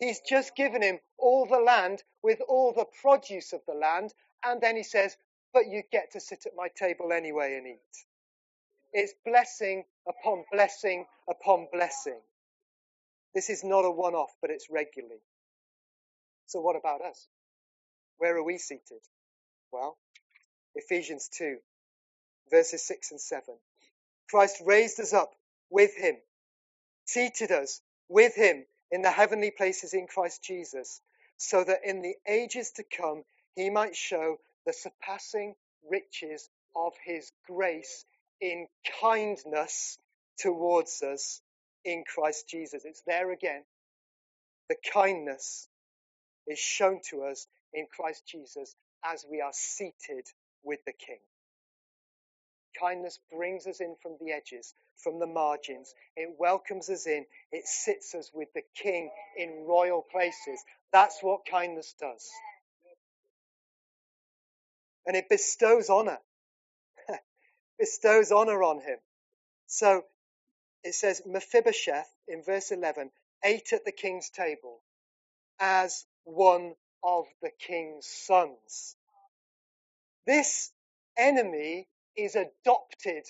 He's 0.00 0.20
just 0.28 0.56
given 0.56 0.82
him 0.82 1.00
all 1.18 1.46
the 1.46 1.58
land 1.60 2.02
with 2.22 2.40
all 2.48 2.72
the 2.74 2.86
produce 3.02 3.52
of 3.52 3.62
the 3.66 3.74
land, 3.74 4.12
and 4.44 4.60
then 4.60 4.76
he 4.76 4.84
says, 4.84 5.16
But 5.54 5.68
you 5.68 5.82
get 5.92 6.12
to 6.12 6.20
sit 6.20 6.46
at 6.46 6.52
my 6.56 6.68
table 6.76 7.12
anyway 7.12 7.56
and 7.56 7.66
eat. 7.68 8.06
It's 8.92 9.14
blessing 9.26 9.84
upon 10.08 10.44
blessing 10.52 11.06
upon 11.28 11.68
blessing. 11.72 12.20
This 13.34 13.50
is 13.50 13.64
not 13.64 13.84
a 13.86 13.90
one 13.92 14.14
off, 14.14 14.32
but 14.42 14.50
it's 14.50 14.68
regularly. 14.70 15.22
So, 16.46 16.60
what 16.60 16.76
about 16.76 17.02
us? 17.02 17.28
Where 18.18 18.36
are 18.36 18.44
we 18.44 18.58
seated? 18.58 19.00
Well, 19.72 19.98
Ephesians 20.74 21.28
2 21.36 21.56
verses 22.50 22.86
6 22.86 23.12
and 23.12 23.20
7. 23.20 23.42
Christ 24.30 24.62
raised 24.64 25.00
us 25.00 25.12
up 25.12 25.32
with 25.70 25.96
him, 25.96 26.16
seated 27.06 27.50
us 27.50 27.80
with 28.08 28.34
him 28.34 28.64
in 28.90 29.02
the 29.02 29.10
heavenly 29.10 29.50
places 29.50 29.94
in 29.94 30.06
Christ 30.06 30.42
Jesus, 30.42 31.00
so 31.36 31.64
that 31.64 31.80
in 31.84 32.02
the 32.02 32.14
ages 32.28 32.72
to 32.76 32.84
come 32.84 33.22
he 33.56 33.70
might 33.70 33.96
show 33.96 34.36
the 34.66 34.72
surpassing 34.72 35.54
riches 35.90 36.48
of 36.76 36.92
his 37.04 37.30
grace 37.46 38.04
in 38.40 38.66
kindness 39.00 39.98
towards 40.38 41.02
us 41.02 41.40
in 41.84 42.04
Christ 42.04 42.48
Jesus. 42.48 42.84
It's 42.84 43.02
there 43.06 43.32
again. 43.32 43.62
The 44.68 44.76
kindness 44.92 45.68
is 46.46 46.58
shown 46.58 47.00
to 47.10 47.24
us 47.24 47.46
in 47.74 47.86
Christ 47.94 48.24
Jesus 48.26 48.74
as 49.04 49.24
we 49.30 49.40
are 49.40 49.52
seated 49.52 50.24
with 50.64 50.80
the 50.86 50.92
King. 50.92 51.18
Kindness 52.80 53.18
brings 53.32 53.66
us 53.66 53.80
in 53.80 53.96
from 54.02 54.16
the 54.20 54.32
edges, 54.32 54.74
from 55.02 55.18
the 55.18 55.26
margins. 55.26 55.92
It 56.16 56.30
welcomes 56.38 56.88
us 56.90 57.06
in. 57.06 57.26
It 57.52 57.66
sits 57.66 58.14
us 58.14 58.30
with 58.34 58.48
the 58.54 58.62
King 58.76 59.10
in 59.36 59.64
royal 59.66 60.02
places. 60.02 60.62
That's 60.92 61.18
what 61.22 61.46
kindness 61.50 61.94
does. 62.00 62.28
And 65.06 65.16
it 65.16 65.28
bestows 65.28 65.90
honor. 65.90 66.18
bestows 67.78 68.32
honor 68.32 68.62
on 68.62 68.78
him. 68.80 68.98
So 69.66 70.04
it 70.84 70.94
says 70.94 71.22
Mephibosheth 71.26 72.08
in 72.28 72.42
verse 72.44 72.70
11 72.72 73.10
ate 73.44 73.72
at 73.72 73.84
the 73.84 73.92
king's 73.92 74.30
table 74.30 74.80
as 75.60 76.04
one 76.24 76.74
of 77.04 77.26
the 77.42 77.50
king's 77.66 78.06
sons. 78.06 78.96
This 80.26 80.70
enemy 81.16 81.88
is 82.16 82.36
adopted 82.36 83.24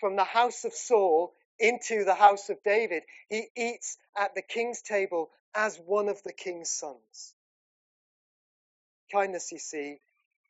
from 0.00 0.16
the 0.16 0.24
house 0.24 0.64
of 0.64 0.72
Saul 0.72 1.32
into 1.58 2.04
the 2.04 2.14
house 2.14 2.48
of 2.48 2.62
David. 2.64 3.02
He 3.28 3.48
eats 3.56 3.98
at 4.16 4.34
the 4.34 4.42
king's 4.42 4.82
table 4.82 5.30
as 5.54 5.76
one 5.78 6.08
of 6.08 6.22
the 6.22 6.32
king's 6.32 6.70
sons. 6.70 7.34
Kindness, 9.12 9.52
you 9.52 9.58
see, 9.58 9.98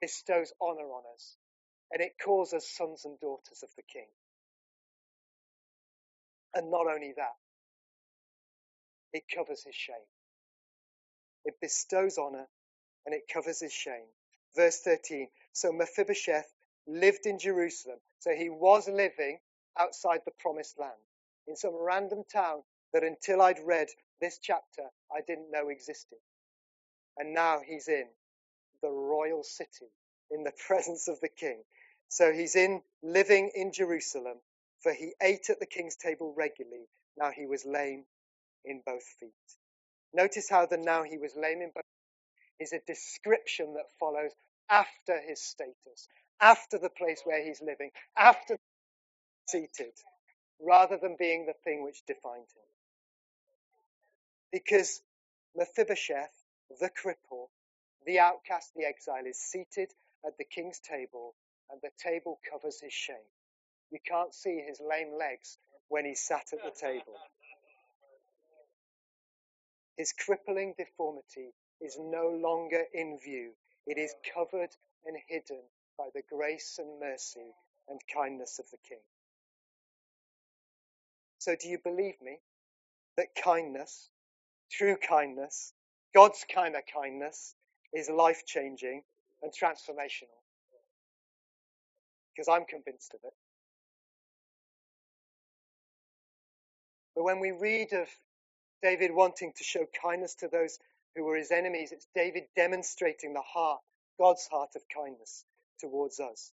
bestows 0.00 0.52
honor 0.61 0.87
on 0.92 1.02
us, 1.14 1.37
and 1.92 2.02
it 2.02 2.12
calls 2.22 2.52
us 2.52 2.68
sons 2.68 3.04
and 3.04 3.18
daughters 3.20 3.62
of 3.62 3.70
the 3.76 3.82
king. 3.82 4.08
And 6.54 6.70
not 6.70 6.87
only 6.87 7.12
that, 7.16 7.37
it 9.12 9.24
covers 9.34 9.64
his 9.64 9.74
shame. 9.74 9.96
It 11.44 11.54
bestows 11.61 12.18
honor 12.18 12.46
and 13.06 13.14
it 13.14 13.22
covers 13.32 13.61
his 13.61 13.72
shame. 13.72 14.06
Verse 14.56 14.80
13 14.80 15.28
So 15.59 15.73
Mephibosheth 15.73 16.55
lived 16.87 17.27
in 17.27 17.40
Jerusalem. 17.40 17.99
So 18.21 18.31
he 18.31 18.49
was 18.49 18.88
living 18.88 19.40
outside 19.77 20.21
the 20.25 20.31
promised 20.38 20.79
land 20.79 20.92
in 21.49 21.57
some 21.57 21.75
random 21.75 22.23
town 22.33 22.62
that 22.92 23.03
until 23.03 23.42
I'd 23.42 23.59
read 23.66 23.88
this 24.21 24.38
chapter, 24.40 24.85
I 25.12 25.21
didn't 25.27 25.51
know 25.51 25.68
existed. 25.68 26.18
And 27.16 27.35
now 27.35 27.61
he's 27.66 27.88
in 27.88 28.07
the 28.83 28.90
royal 28.90 29.42
city 29.42 29.90
in 30.31 30.44
the 30.44 30.53
presence 30.68 31.09
of 31.09 31.18
the 31.21 31.29
king. 31.29 31.64
So 32.09 32.33
he's 32.33 32.55
in 32.55 32.81
living 33.03 33.51
in 33.53 33.73
Jerusalem, 33.73 34.38
for 34.81 34.92
he 34.92 35.14
ate 35.21 35.51
at 35.51 35.59
the 35.59 35.66
king's 35.66 35.97
table 35.97 36.35
regularly. 36.37 36.87
Now 37.16 37.33
he 37.33 37.47
was 37.47 37.66
lame 37.66 38.05
in 38.64 38.81
both 38.87 39.05
feet. 39.18 39.33
Notice 40.14 40.49
how 40.49 40.66
the 40.66 40.77
now 40.77 41.03
he 41.03 41.18
was 41.18 41.35
lame 41.35 41.62
in 41.62 41.73
both 41.75 41.83
is 42.61 42.73
a 42.73 42.81
description 42.87 43.75
that 43.75 43.90
follows 43.99 44.33
after 44.70 45.20
his 45.20 45.42
status, 45.42 46.09
after 46.40 46.78
the 46.78 46.90
place 46.90 47.22
where 47.24 47.44
he's 47.44 47.62
living, 47.62 47.90
after 48.16 48.59
seated, 49.48 49.92
rather 50.61 50.98
than 50.98 51.16
being 51.18 51.46
the 51.46 51.54
thing 51.64 51.83
which 51.85 52.04
defined 52.07 52.46
him. 52.57 52.68
Because 54.52 55.00
Mephibosheth, 55.57 56.33
the 56.81 56.90
cripple, 56.90 57.48
the 58.07 58.18
outcast, 58.18 58.72
the 58.76 58.85
exile, 58.87 59.26
is 59.26 59.38
seated 59.38 59.90
at 60.26 60.38
the 60.38 60.44
king's 60.44 60.81
table, 60.81 61.35
and 61.70 61.81
the 61.83 61.90
table 62.02 62.38
covers 62.50 62.81
his 62.81 62.92
shame. 62.92 63.16
You 63.90 63.98
can't 64.07 64.35
see 64.35 64.61
his 64.66 64.81
lame 64.81 65.14
legs 65.18 65.59
when 65.88 66.04
he 66.04 66.14
sat 66.14 66.46
at 66.52 66.61
the 66.64 66.72
table. 66.78 67.14
His 69.96 70.12
crippling 70.12 70.74
deformity 70.78 71.52
is 71.81 71.96
no 71.98 72.28
longer 72.28 72.85
in 72.94 73.18
view. 73.24 73.52
It 73.88 73.96
is 73.96 74.14
covered 74.35 74.68
and 75.07 75.16
hidden 75.29 75.62
by 75.96 76.09
the 76.14 76.22
grace 76.31 76.79
and 76.79 77.01
mercy 77.01 77.55
and 77.88 77.98
kindness 78.14 78.59
of 78.59 78.66
the 78.70 78.77
King. 78.87 79.01
So, 81.38 81.57
do 81.59 81.68
you 81.68 81.79
believe 81.83 82.20
me 82.20 82.38
that 83.16 83.29
kindness, 83.42 84.11
true 84.70 84.96
kindness, 85.09 85.72
God's 86.14 86.44
kind 86.55 86.77
of 86.77 86.83
kindness, 86.92 87.55
is 87.94 88.11
life 88.11 88.42
changing 88.46 89.03
and 89.42 89.53
transformational? 89.53 90.37
Because 92.37 92.48
I'm 92.48 92.66
convinced 92.66 93.14
of 93.14 93.20
it. 93.24 93.33
But 97.16 97.24
when 97.24 97.40
we 97.40 97.53
read 97.53 97.94
of 97.94 98.09
David 98.83 99.12
wanting 99.14 99.53
to 99.57 99.64
show 99.64 99.87
kindness 100.03 100.35
to 100.37 100.48
those 100.48 100.79
who 101.18 101.24
were 101.24 101.37
his 101.37 101.50
enemies. 101.50 101.90
It's 101.90 102.07
David 102.14 102.44
demonstrating 102.54 103.35
the 103.35 103.42
heart, 103.42 103.81
God's 104.20 104.46
heart 104.50 104.70
of 104.76 104.83
kindness 104.94 105.44
towards 105.81 106.20
us. 106.20 106.52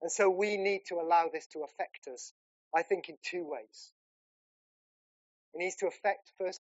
And 0.00 0.10
so 0.10 0.30
we 0.30 0.56
need 0.56 0.82
to 0.88 0.94
allow 0.94 1.28
this 1.30 1.46
to 1.48 1.64
affect 1.64 2.08
us, 2.12 2.32
I 2.74 2.82
think, 2.82 3.08
in 3.08 3.16
two 3.28 3.44
ways. 3.44 3.92
It 5.52 5.58
needs 5.58 5.76
to 5.76 5.88
affect, 5.88 6.30
first, 6.38 6.60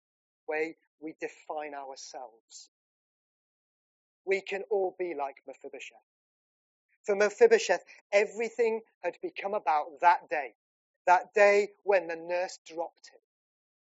the 0.48 0.54
way 0.54 0.78
we 1.02 1.16
define 1.20 1.74
ourselves. 1.74 2.70
We 4.26 4.42
can 4.42 4.64
all 4.70 4.96
be 4.98 5.16
like 5.18 5.36
Mephibosheth. 5.48 5.98
For 7.06 7.16
Mephibosheth, 7.16 7.84
everything 8.12 8.82
had 9.04 9.16
become 9.22 9.56
about 9.56 9.86
that 10.02 10.30
day, 10.30 10.54
that 11.08 11.34
day 11.34 11.70
when 11.84 12.08
the 12.08 12.16
nurse 12.16 12.60
dropped 12.68 13.10
him, 13.12 13.20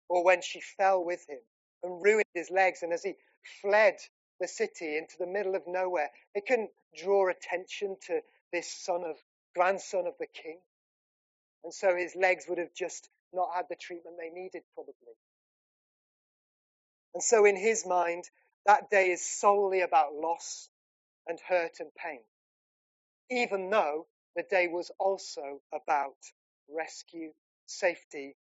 or 0.08 0.24
when 0.24 0.40
she 0.42 0.60
fell 0.60 1.04
with 1.04 1.24
him 1.28 1.38
and 1.82 2.02
ruined 2.02 2.24
his 2.34 2.50
legs. 2.50 2.82
And 2.82 2.92
as 2.92 3.02
he 3.02 3.14
fled 3.62 3.96
the 4.40 4.48
city 4.48 4.96
into 4.96 5.16
the 5.18 5.26
middle 5.26 5.54
of 5.54 5.66
nowhere, 5.66 6.10
They 6.34 6.40
couldn't 6.40 6.70
draw 6.96 7.28
attention 7.28 7.96
to 8.06 8.20
this 8.52 8.68
son 8.72 9.04
of 9.04 9.16
grandson 9.54 10.06
of 10.06 10.14
the 10.18 10.26
king. 10.26 10.60
And 11.64 11.72
so 11.72 11.96
his 11.96 12.14
legs 12.14 12.46
would 12.48 12.58
have 12.58 12.74
just 12.74 13.08
not 13.32 13.54
had 13.54 13.66
the 13.68 13.76
treatment 13.76 14.16
they 14.18 14.30
needed, 14.30 14.62
probably. 14.74 15.14
And 17.14 17.22
so 17.22 17.44
in 17.44 17.56
his 17.56 17.86
mind, 17.86 18.24
that 18.66 18.90
day 18.90 19.10
is 19.10 19.24
solely 19.24 19.80
about 19.80 20.14
loss 20.14 20.68
and 21.26 21.38
hurt 21.40 21.80
and 21.80 21.90
pain, 21.94 22.20
even 23.30 23.70
though 23.70 24.06
the 24.36 24.42
day 24.42 24.68
was 24.68 24.90
also 24.98 25.60
about 25.72 26.16
rescue, 26.68 27.32
safety, 27.66 28.36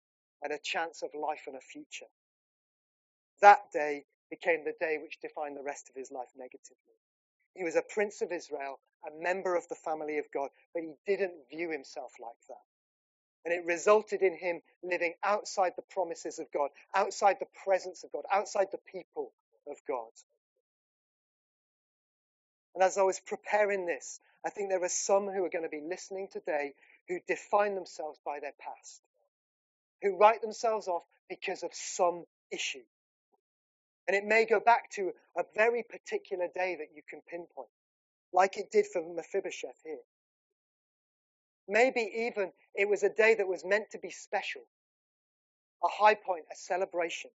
and 0.42 0.52
a 0.52 0.58
chance 0.58 1.02
of 1.02 1.10
life 1.14 1.44
and 1.46 1.56
a 1.56 1.60
future. 1.60 2.06
That 3.40 3.70
day 3.72 4.04
became 4.30 4.64
the 4.64 4.74
day 4.80 4.98
which 5.02 5.20
defined 5.20 5.56
the 5.56 5.62
rest 5.62 5.88
of 5.88 5.96
his 5.96 6.10
life 6.10 6.28
negatively. 6.36 6.96
He 7.54 7.64
was 7.64 7.76
a 7.76 7.82
prince 7.82 8.22
of 8.22 8.32
Israel, 8.32 8.78
a 9.06 9.22
member 9.22 9.56
of 9.56 9.66
the 9.68 9.74
family 9.74 10.18
of 10.18 10.26
God, 10.32 10.50
but 10.74 10.82
he 10.82 10.92
didn't 11.06 11.48
view 11.50 11.70
himself 11.70 12.12
like 12.20 12.38
that. 12.48 12.56
And 13.44 13.54
it 13.54 13.66
resulted 13.66 14.22
in 14.22 14.36
him 14.36 14.60
living 14.82 15.14
outside 15.22 15.72
the 15.76 15.82
promises 15.82 16.38
of 16.38 16.50
God, 16.52 16.70
outside 16.94 17.36
the 17.40 17.48
presence 17.64 18.04
of 18.04 18.12
God, 18.12 18.24
outside 18.32 18.68
the 18.72 18.80
people 18.92 19.32
of 19.68 19.76
God. 19.86 20.10
And 22.74 22.84
as 22.84 22.98
I 22.98 23.02
was 23.02 23.20
preparing 23.20 23.86
this, 23.86 24.20
I 24.44 24.50
think 24.50 24.68
there 24.68 24.82
are 24.82 24.88
some 24.88 25.26
who 25.28 25.44
are 25.44 25.50
going 25.50 25.64
to 25.64 25.68
be 25.68 25.80
listening 25.80 26.28
today 26.30 26.74
who 27.08 27.18
define 27.26 27.74
themselves 27.74 28.18
by 28.24 28.40
their 28.40 28.54
past, 28.60 29.00
who 30.02 30.16
write 30.16 30.42
themselves 30.42 30.86
off 30.86 31.02
because 31.28 31.62
of 31.62 31.70
some 31.74 32.24
issue. 32.52 32.84
And 34.08 34.16
it 34.16 34.24
may 34.24 34.46
go 34.46 34.58
back 34.58 34.90
to 34.92 35.12
a 35.36 35.44
very 35.54 35.84
particular 35.84 36.48
day 36.54 36.76
that 36.78 36.88
you 36.96 37.02
can 37.08 37.20
pinpoint, 37.30 37.68
like 38.32 38.56
it 38.56 38.70
did 38.72 38.86
for 38.86 39.02
Mephibosheth 39.02 39.80
here. 39.84 39.98
Maybe 41.68 42.10
even 42.26 42.50
it 42.74 42.88
was 42.88 43.02
a 43.02 43.10
day 43.10 43.34
that 43.34 43.46
was 43.46 43.66
meant 43.66 43.90
to 43.92 43.98
be 43.98 44.10
special, 44.10 44.62
a 45.84 45.88
high 45.88 46.14
point, 46.14 46.46
a 46.50 46.56
celebration. 46.56 47.30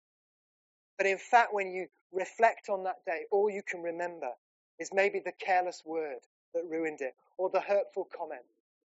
But 0.98 1.08
in 1.08 1.18
fact, 1.18 1.54
when 1.54 1.72
you 1.72 1.88
reflect 2.14 2.70
on 2.70 2.84
that 2.84 3.04
day, 3.06 3.22
all 3.32 3.50
you 3.50 3.64
can 3.64 3.82
remember 3.82 4.30
is 4.80 4.92
maybe 4.94 5.20
the 5.20 5.34
careless 5.44 5.82
word 5.86 6.20
that 6.54 6.66
ruined 6.70 7.02
it, 7.02 7.14
or 7.38 7.50
the 7.50 7.62
hurtful 7.62 8.08
comment, 8.16 8.46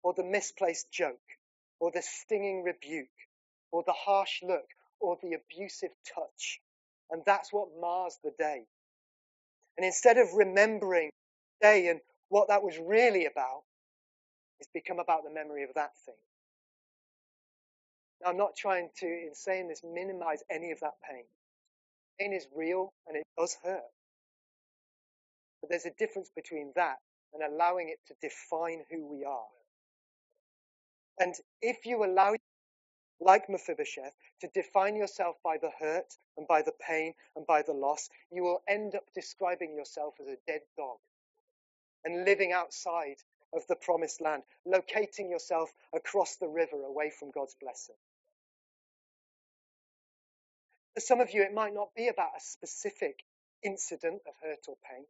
or 0.04 0.14
the 0.14 0.24
misplaced 0.24 0.90
joke, 0.92 1.18
or 1.80 1.90
the 1.90 2.02
stinging 2.02 2.62
rebuke, 2.62 3.08
or 3.72 3.82
the 3.84 3.92
harsh 3.92 4.42
look, 4.42 4.66
or 5.00 5.18
the 5.22 5.34
abusive 5.34 5.90
touch, 6.14 6.60
and 7.14 7.22
that's 7.24 7.52
what 7.52 7.68
mars 7.80 8.18
the 8.24 8.32
day. 8.40 8.64
And 9.78 9.86
instead 9.86 10.18
of 10.18 10.34
remembering 10.34 11.10
the 11.60 11.66
day 11.68 11.86
and 11.86 12.00
what 12.28 12.48
that 12.48 12.64
was 12.64 12.76
really 12.76 13.26
about, 13.26 13.62
it's 14.58 14.68
become 14.74 14.98
about 14.98 15.22
the 15.22 15.32
memory 15.32 15.62
of 15.62 15.70
that 15.76 15.90
thing. 16.04 16.16
Now, 18.20 18.30
I'm 18.30 18.36
not 18.36 18.56
trying 18.56 18.88
to, 18.98 19.06
in 19.06 19.30
saying 19.32 19.68
this, 19.68 19.82
minimize 19.84 20.42
any 20.50 20.72
of 20.72 20.80
that 20.80 20.94
pain. 21.08 21.22
Pain 22.18 22.32
is 22.32 22.48
real 22.52 22.92
and 23.06 23.16
it 23.16 23.22
does 23.38 23.56
hurt. 23.62 23.92
But 25.60 25.70
there's 25.70 25.86
a 25.86 25.94
difference 26.00 26.30
between 26.34 26.72
that 26.74 26.96
and 27.32 27.44
allowing 27.44 27.90
it 27.90 27.98
to 28.08 28.14
define 28.20 28.82
who 28.90 29.06
we 29.06 29.24
are. 29.24 29.54
And 31.20 31.32
if 31.62 31.86
you 31.86 32.04
allow 32.04 32.34
like 33.20 33.48
Mephibosheth, 33.48 34.14
to 34.40 34.48
define 34.48 34.96
yourself 34.96 35.36
by 35.42 35.58
the 35.58 35.70
hurt 35.78 36.16
and 36.36 36.46
by 36.46 36.62
the 36.62 36.74
pain 36.86 37.14
and 37.36 37.46
by 37.46 37.62
the 37.62 37.72
loss, 37.72 38.10
you 38.30 38.42
will 38.42 38.62
end 38.68 38.94
up 38.94 39.04
describing 39.14 39.74
yourself 39.74 40.14
as 40.20 40.28
a 40.28 40.36
dead 40.46 40.60
dog 40.76 40.98
and 42.04 42.24
living 42.24 42.52
outside 42.52 43.16
of 43.54 43.66
the 43.68 43.76
promised 43.76 44.20
land, 44.20 44.42
locating 44.66 45.30
yourself 45.30 45.72
across 45.94 46.36
the 46.36 46.48
river 46.48 46.82
away 46.84 47.10
from 47.10 47.30
God's 47.30 47.56
blessing. 47.60 47.94
For 50.94 51.00
some 51.00 51.20
of 51.20 51.32
you, 51.32 51.42
it 51.42 51.54
might 51.54 51.74
not 51.74 51.94
be 51.96 52.08
about 52.08 52.36
a 52.36 52.40
specific 52.40 53.20
incident 53.62 54.22
of 54.28 54.34
hurt 54.42 54.66
or 54.68 54.76
pain. 54.90 55.04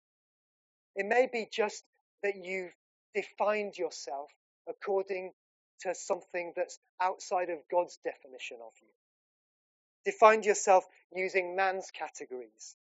It 0.96 1.06
may 1.06 1.28
be 1.30 1.48
just 1.50 1.84
that 2.22 2.36
you've 2.36 2.74
defined 3.14 3.76
yourself 3.76 4.30
according 4.68 5.32
to 5.80 5.94
something 5.94 6.52
that's 6.56 6.78
outside 7.00 7.50
of 7.50 7.58
God's 7.70 7.98
definition 8.04 8.58
of 8.64 8.72
you. 8.80 8.88
Defined 10.04 10.44
yourself 10.44 10.84
using 11.14 11.56
man's 11.56 11.90
categories. 11.90 12.76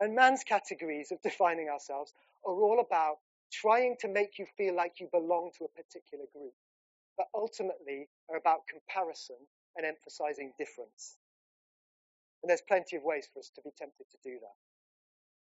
And 0.00 0.14
man's 0.14 0.44
categories 0.44 1.12
of 1.12 1.20
defining 1.22 1.68
ourselves 1.68 2.12
are 2.46 2.54
all 2.54 2.80
about 2.80 3.16
trying 3.52 3.96
to 4.00 4.08
make 4.08 4.38
you 4.38 4.46
feel 4.56 4.74
like 4.74 5.00
you 5.00 5.08
belong 5.12 5.50
to 5.58 5.64
a 5.64 5.82
particular 5.82 6.24
group, 6.32 6.54
but 7.16 7.26
ultimately 7.34 8.08
are 8.30 8.36
about 8.36 8.66
comparison 8.68 9.36
and 9.76 9.84
emphasizing 9.84 10.52
difference. 10.56 11.16
And 12.42 12.48
there's 12.48 12.62
plenty 12.66 12.96
of 12.96 13.02
ways 13.02 13.28
for 13.32 13.40
us 13.40 13.50
to 13.56 13.60
be 13.62 13.70
tempted 13.76 14.06
to 14.10 14.18
do 14.24 14.38
that. 14.40 14.56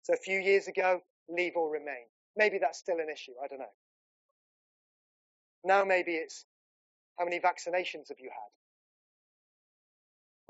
So 0.02 0.14
a 0.14 0.16
few 0.16 0.40
years 0.40 0.66
ago, 0.66 1.00
leave 1.28 1.52
or 1.56 1.70
remain. 1.70 2.06
Maybe 2.36 2.58
that's 2.58 2.78
still 2.78 2.98
an 2.98 3.08
issue. 3.12 3.32
I 3.42 3.46
don't 3.46 3.60
know. 3.60 3.74
Now 5.64 5.84
maybe 5.84 6.12
it's 6.12 6.44
how 7.18 7.24
many 7.24 7.38
vaccinations 7.40 8.08
have 8.08 8.18
you 8.18 8.30
had? 8.30 8.50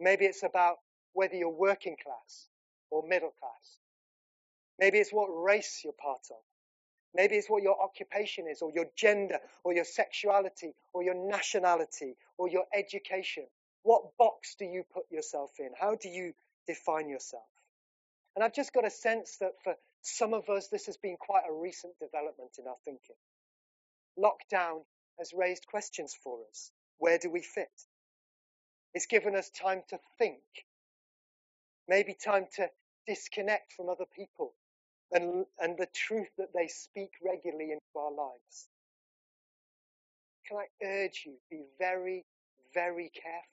Maybe 0.00 0.24
it's 0.24 0.42
about 0.42 0.76
whether 1.12 1.34
you're 1.34 1.50
working 1.50 1.96
class 2.02 2.48
or 2.90 3.06
middle 3.06 3.34
class. 3.38 3.78
Maybe 4.78 4.98
it's 4.98 5.12
what 5.12 5.26
race 5.26 5.80
you're 5.84 5.92
part 5.92 6.26
of. 6.30 6.38
Maybe 7.14 7.36
it's 7.36 7.50
what 7.50 7.62
your 7.62 7.80
occupation 7.82 8.46
is, 8.50 8.62
or 8.62 8.70
your 8.74 8.86
gender, 8.96 9.38
or 9.64 9.74
your 9.74 9.84
sexuality, 9.84 10.74
or 10.94 11.02
your 11.02 11.14
nationality, 11.14 12.16
or 12.38 12.48
your 12.48 12.64
education. 12.74 13.44
What 13.82 14.16
box 14.18 14.54
do 14.58 14.64
you 14.64 14.82
put 14.94 15.04
yourself 15.10 15.50
in? 15.58 15.70
How 15.78 15.94
do 15.94 16.08
you 16.08 16.32
define 16.66 17.10
yourself? 17.10 17.44
And 18.34 18.42
I've 18.42 18.54
just 18.54 18.72
got 18.72 18.86
a 18.86 18.90
sense 18.90 19.36
that 19.40 19.52
for 19.62 19.74
some 20.00 20.32
of 20.32 20.48
us, 20.48 20.68
this 20.68 20.86
has 20.86 20.96
been 20.96 21.16
quite 21.18 21.42
a 21.48 21.52
recent 21.52 21.92
development 21.98 22.52
in 22.58 22.66
our 22.66 22.76
thinking. 22.84 23.16
Lockdown 24.18 24.84
has 25.18 25.32
raised 25.34 25.66
questions 25.66 26.14
for 26.22 26.38
us. 26.50 26.70
Where 26.98 27.18
do 27.18 27.30
we 27.30 27.42
fit? 27.42 27.70
It's 28.94 29.06
given 29.06 29.34
us 29.34 29.50
time 29.50 29.82
to 29.90 29.98
think, 30.18 30.42
maybe 31.88 32.14
time 32.14 32.46
to 32.56 32.68
disconnect 33.06 33.72
from 33.72 33.88
other 33.88 34.04
people 34.14 34.54
and, 35.12 35.46
and 35.58 35.76
the 35.78 35.88
truth 35.94 36.28
that 36.38 36.52
they 36.54 36.68
speak 36.68 37.10
regularly 37.24 37.72
into 37.72 37.98
our 37.98 38.12
lives. 38.12 38.68
Can 40.48 40.58
I 40.58 40.66
urge 40.84 41.22
you, 41.26 41.34
be 41.50 41.64
very, 41.78 42.24
very 42.74 43.10
careful. 43.14 43.48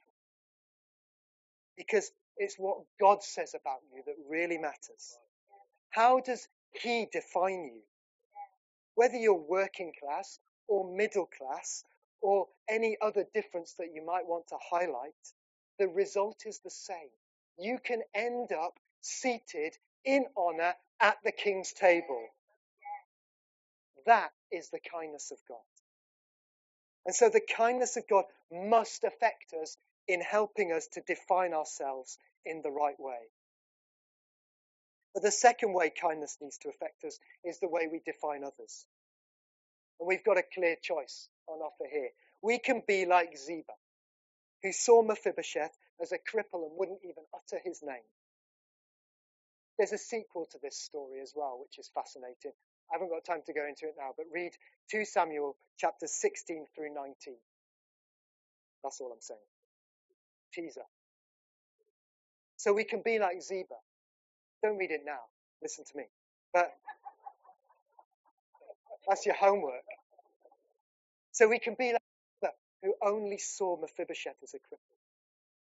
Because 1.78 2.12
it's 2.38 2.56
what 2.58 2.80
God 3.00 3.24
says 3.24 3.54
about 3.54 3.80
you 3.93 4.02
that 4.06 4.15
really 4.30 4.58
matters. 4.58 5.17
How 5.91 6.19
does 6.19 6.48
He 6.72 7.08
define 7.12 7.63
you? 7.63 7.82
Whether 8.95 9.17
you're 9.17 9.34
working 9.34 9.93
class 10.02 10.39
or 10.69 10.95
middle 10.95 11.27
class 11.38 11.84
or 12.21 12.47
any 12.69 12.97
other 13.01 13.25
difference 13.34 13.73
that 13.79 13.93
you 13.93 14.05
might 14.05 14.27
want 14.27 14.47
to 14.49 14.58
highlight, 14.71 15.13
the 15.79 15.88
result 15.88 16.43
is 16.45 16.60
the 16.63 16.69
same. 16.69 17.10
You 17.58 17.79
can 17.84 18.01
end 18.13 18.51
up 18.51 18.79
seated 19.01 19.73
in 20.05 20.25
honor 20.38 20.73
at 20.99 21.17
the 21.23 21.32
king's 21.32 21.73
table. 21.73 22.25
That 24.05 24.32
is 24.51 24.69
the 24.69 24.79
kindness 24.79 25.32
of 25.32 25.38
God. 25.47 25.58
And 27.05 27.15
so 27.15 27.29
the 27.29 27.41
kindness 27.41 27.97
of 27.97 28.03
God 28.10 28.25
must 28.51 29.03
affect 29.03 29.53
us 29.62 29.77
in 30.08 30.21
helping 30.21 30.71
us 30.71 30.88
to 30.93 31.01
define 31.08 31.53
ourselves 31.53 32.17
in 32.45 32.62
the 32.62 32.71
right 32.71 32.99
way. 32.99 33.19
But 35.13 35.23
the 35.23 35.32
second 35.32 35.73
way 35.73 35.91
kindness 35.91 36.38
needs 36.41 36.58
to 36.60 36.69
affect 36.69 37.03
us 37.03 37.19
is 37.43 37.60
the 37.60 37.67
way 37.69 37.88
we 37.91 38.01
define 38.05 38.43
others. 38.43 38.86
And 39.99 40.07
we've 40.07 40.23
got 40.23 40.38
a 40.38 40.43
clear 40.53 40.75
choice 40.81 41.29
on 41.47 41.59
offer 41.59 41.85
here. 41.91 42.09
We 42.41 42.59
can 42.59 42.83
be 42.88 43.05
like 43.05 43.38
Ziba, 43.38 43.73
who 44.63 44.71
saw 44.71 45.03
Mephibosheth 45.03 45.77
as 46.01 46.12
a 46.12 46.17
cripple 46.17 46.63
and 46.67 46.77
wouldn't 46.77 46.99
even 47.03 47.23
utter 47.33 47.62
his 47.63 47.81
name. 47.83 48.07
There's 49.77 49.93
a 49.93 49.97
sequel 49.97 50.47
to 50.51 50.57
this 50.62 50.77
story 50.77 51.21
as 51.21 51.33
well, 51.35 51.59
which 51.62 51.79
is 51.79 51.89
fascinating. 51.93 52.51
I 52.91 52.95
haven't 52.95 53.09
got 53.09 53.23
time 53.23 53.43
to 53.45 53.53
go 53.53 53.65
into 53.67 53.85
it 53.85 53.95
now, 53.97 54.12
but 54.17 54.25
read 54.33 54.51
2 54.91 55.05
Samuel 55.05 55.55
chapters 55.77 56.12
16 56.12 56.65
through 56.75 56.93
19. 56.93 57.35
That's 58.83 58.99
all 58.99 59.12
I'm 59.12 59.21
saying. 59.21 59.39
Teaser. 60.53 60.88
So 62.57 62.73
we 62.73 62.83
can 62.83 63.01
be 63.03 63.19
like 63.19 63.41
Ziba. 63.41 63.75
Don't 64.63 64.77
read 64.77 64.91
it 64.91 65.01
now. 65.05 65.19
Listen 65.62 65.85
to 65.85 65.97
me. 65.97 66.03
But 66.53 66.71
that's 69.07 69.25
your 69.25 69.35
homework. 69.35 69.83
So 71.31 71.47
we 71.47 71.59
can 71.59 71.75
be 71.77 71.93
like 71.93 72.01
Ziba, 72.43 72.53
who 72.83 72.95
only 73.03 73.38
saw 73.38 73.77
Mephibosheth 73.79 74.38
as 74.43 74.53
a 74.53 74.57
cripple. 74.57 74.97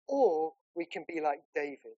Or 0.08 0.54
we 0.76 0.86
can 0.86 1.06
be 1.08 1.22
like 1.22 1.42
David, 1.56 1.98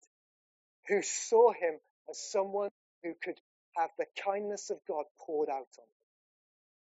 who 0.87 1.01
saw 1.01 1.51
him 1.53 1.79
as 2.09 2.19
someone 2.31 2.69
who 3.03 3.13
could 3.23 3.39
have 3.77 3.89
the 3.97 4.05
kindness 4.23 4.69
of 4.69 4.77
God 4.87 5.05
poured 5.25 5.49
out 5.49 5.67
on 5.79 5.85
him. 5.85 5.87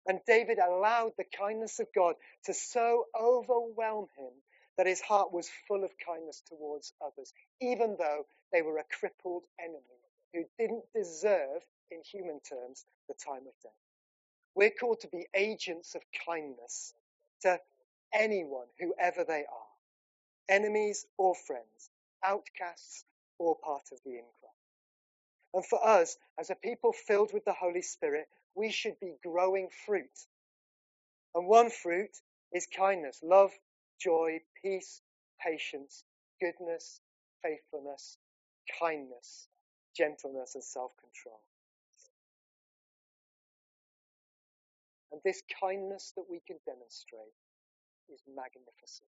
And 0.06 0.20
David 0.26 0.58
allowed 0.58 1.12
the 1.18 1.24
kindness 1.38 1.80
of 1.80 1.88
God 1.94 2.14
to 2.46 2.54
so 2.54 3.04
overwhelm 3.20 4.06
him 4.16 4.32
that 4.78 4.86
his 4.86 5.00
heart 5.00 5.32
was 5.32 5.50
full 5.68 5.84
of 5.84 5.90
kindness 6.06 6.42
towards 6.48 6.92
others, 7.04 7.32
even 7.60 7.96
though 7.98 8.26
they 8.52 8.62
were 8.62 8.78
a 8.78 8.84
crippled 8.98 9.44
enemy 9.60 9.82
who 10.34 10.44
didn't 10.58 10.84
deserve, 10.94 11.62
in 11.90 12.02
human 12.02 12.40
terms, 12.40 12.84
the 13.08 13.14
time 13.14 13.46
of 13.46 13.54
death. 13.62 13.87
We're 14.58 14.70
called 14.70 14.98
to 15.02 15.08
be 15.08 15.28
agents 15.34 15.94
of 15.94 16.02
kindness 16.26 16.92
to 17.42 17.60
anyone, 18.12 18.66
whoever 18.80 19.22
they 19.22 19.44
are, 19.44 19.68
enemies 20.48 21.06
or 21.16 21.36
friends, 21.36 21.90
outcasts 22.24 23.04
or 23.38 23.56
part 23.56 23.84
of 23.92 24.00
the 24.04 24.14
in 24.14 24.24
crowd. 24.40 24.50
And 25.54 25.64
for 25.64 25.86
us, 25.86 26.16
as 26.40 26.50
a 26.50 26.56
people 26.56 26.92
filled 26.92 27.32
with 27.32 27.44
the 27.44 27.52
Holy 27.52 27.82
Spirit, 27.82 28.26
we 28.56 28.72
should 28.72 28.98
be 28.98 29.14
growing 29.22 29.68
fruit. 29.86 30.26
And 31.36 31.46
one 31.46 31.70
fruit 31.70 32.20
is 32.52 32.66
kindness, 32.66 33.20
love, 33.22 33.52
joy, 34.00 34.40
peace, 34.60 35.02
patience, 35.40 36.02
goodness, 36.40 37.00
faithfulness, 37.44 38.18
kindness, 38.80 39.46
gentleness, 39.96 40.56
and 40.56 40.64
self 40.64 40.90
control. 40.96 41.38
And 45.12 45.20
this 45.24 45.42
kindness 45.60 46.12
that 46.16 46.24
we 46.30 46.40
can 46.46 46.58
demonstrate 46.66 47.34
is 48.12 48.22
magnificent. 48.28 49.08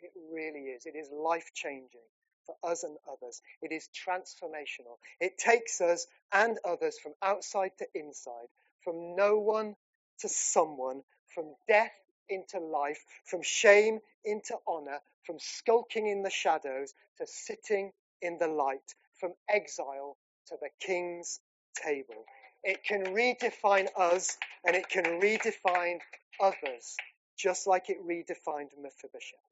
It 0.00 0.12
really 0.32 0.70
is. 0.70 0.86
It 0.86 0.96
is 0.96 1.10
life 1.12 1.50
changing 1.54 2.06
for 2.46 2.56
us 2.64 2.82
and 2.82 2.96
others. 3.10 3.40
It 3.62 3.72
is 3.72 3.88
transformational. 3.88 4.98
It 5.20 5.38
takes 5.38 5.80
us 5.80 6.06
and 6.32 6.58
others 6.64 6.98
from 7.02 7.14
outside 7.22 7.72
to 7.78 7.86
inside, 7.94 8.48
from 8.84 9.16
no 9.16 9.38
one 9.38 9.76
to 10.20 10.28
someone, 10.28 11.02
from 11.28 11.54
death 11.68 11.92
into 12.28 12.58
life, 12.58 13.04
from 13.24 13.42
shame 13.42 14.00
into 14.24 14.56
honor, 14.66 15.00
from 15.24 15.38
skulking 15.38 16.08
in 16.08 16.22
the 16.22 16.30
shadows 16.30 16.94
to 17.18 17.26
sitting 17.26 17.92
in 18.22 18.38
the 18.38 18.48
light, 18.48 18.94
from 19.20 19.32
exile 19.48 20.16
to 20.48 20.56
the 20.60 20.70
king's 20.80 21.40
table. 21.76 22.24
It 22.64 22.84
can 22.84 23.06
redefine 23.06 23.88
us 23.96 24.36
and 24.64 24.76
it 24.76 24.88
can 24.88 25.04
redefine 25.20 25.98
others, 26.40 26.96
just 27.38 27.66
like 27.66 27.90
it 27.90 27.98
redefined 28.06 28.70
Mephibosheth. 28.80 29.48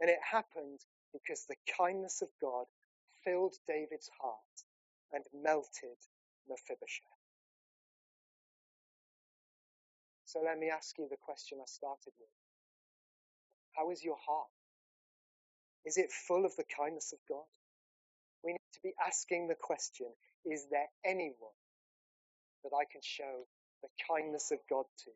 And 0.00 0.10
it 0.10 0.18
happened 0.30 0.80
because 1.12 1.44
the 1.48 1.56
kindness 1.78 2.22
of 2.22 2.28
God 2.40 2.66
filled 3.24 3.54
David's 3.68 4.10
heart 4.20 4.36
and 5.12 5.24
melted 5.42 5.98
Mephibosheth. 6.48 7.06
So 10.24 10.40
let 10.44 10.58
me 10.58 10.70
ask 10.70 10.98
you 10.98 11.06
the 11.10 11.16
question 11.22 11.58
I 11.60 11.66
started 11.66 12.12
with. 12.18 12.28
How 13.76 13.90
is 13.90 14.02
your 14.04 14.16
heart? 14.26 14.48
Is 15.84 15.96
it 15.98 16.10
full 16.10 16.44
of 16.44 16.56
the 16.56 16.64
kindness 16.76 17.12
of 17.12 17.18
God? 17.28 17.44
We 18.44 18.52
need 18.52 18.72
to 18.74 18.80
be 18.82 18.94
asking 19.06 19.48
the 19.48 19.56
question 19.60 20.08
Is 20.44 20.66
there 20.70 20.88
anyone 21.04 21.58
that 22.64 22.72
I 22.76 22.84
can 22.90 23.02
show 23.02 23.46
the 23.82 23.88
kindness 24.08 24.50
of 24.52 24.58
God 24.70 24.86
to? 25.04 25.10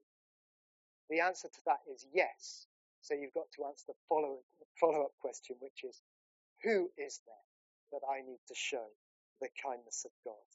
The 1.11 1.21
answer 1.21 1.49
to 1.49 1.61
that 1.67 1.81
is 1.93 2.07
yes. 2.13 2.67
So 3.03 3.15
you've 3.15 3.35
got 3.35 3.51
to 3.57 3.67
answer 3.67 3.85
the 3.89 3.95
follow, 4.09 4.39
follow 4.81 5.03
up 5.05 5.13
question, 5.21 5.57
which 5.61 5.85
is 5.85 6.01
who 6.65 6.91
is 6.99 7.21
there 7.27 7.47
that 7.93 8.07
I 8.11 8.23
need 8.23 8.41
to 8.49 8.55
show 8.57 8.87
the 9.41 9.49
kindness 9.63 10.05
of 10.07 10.13
God 10.25 10.47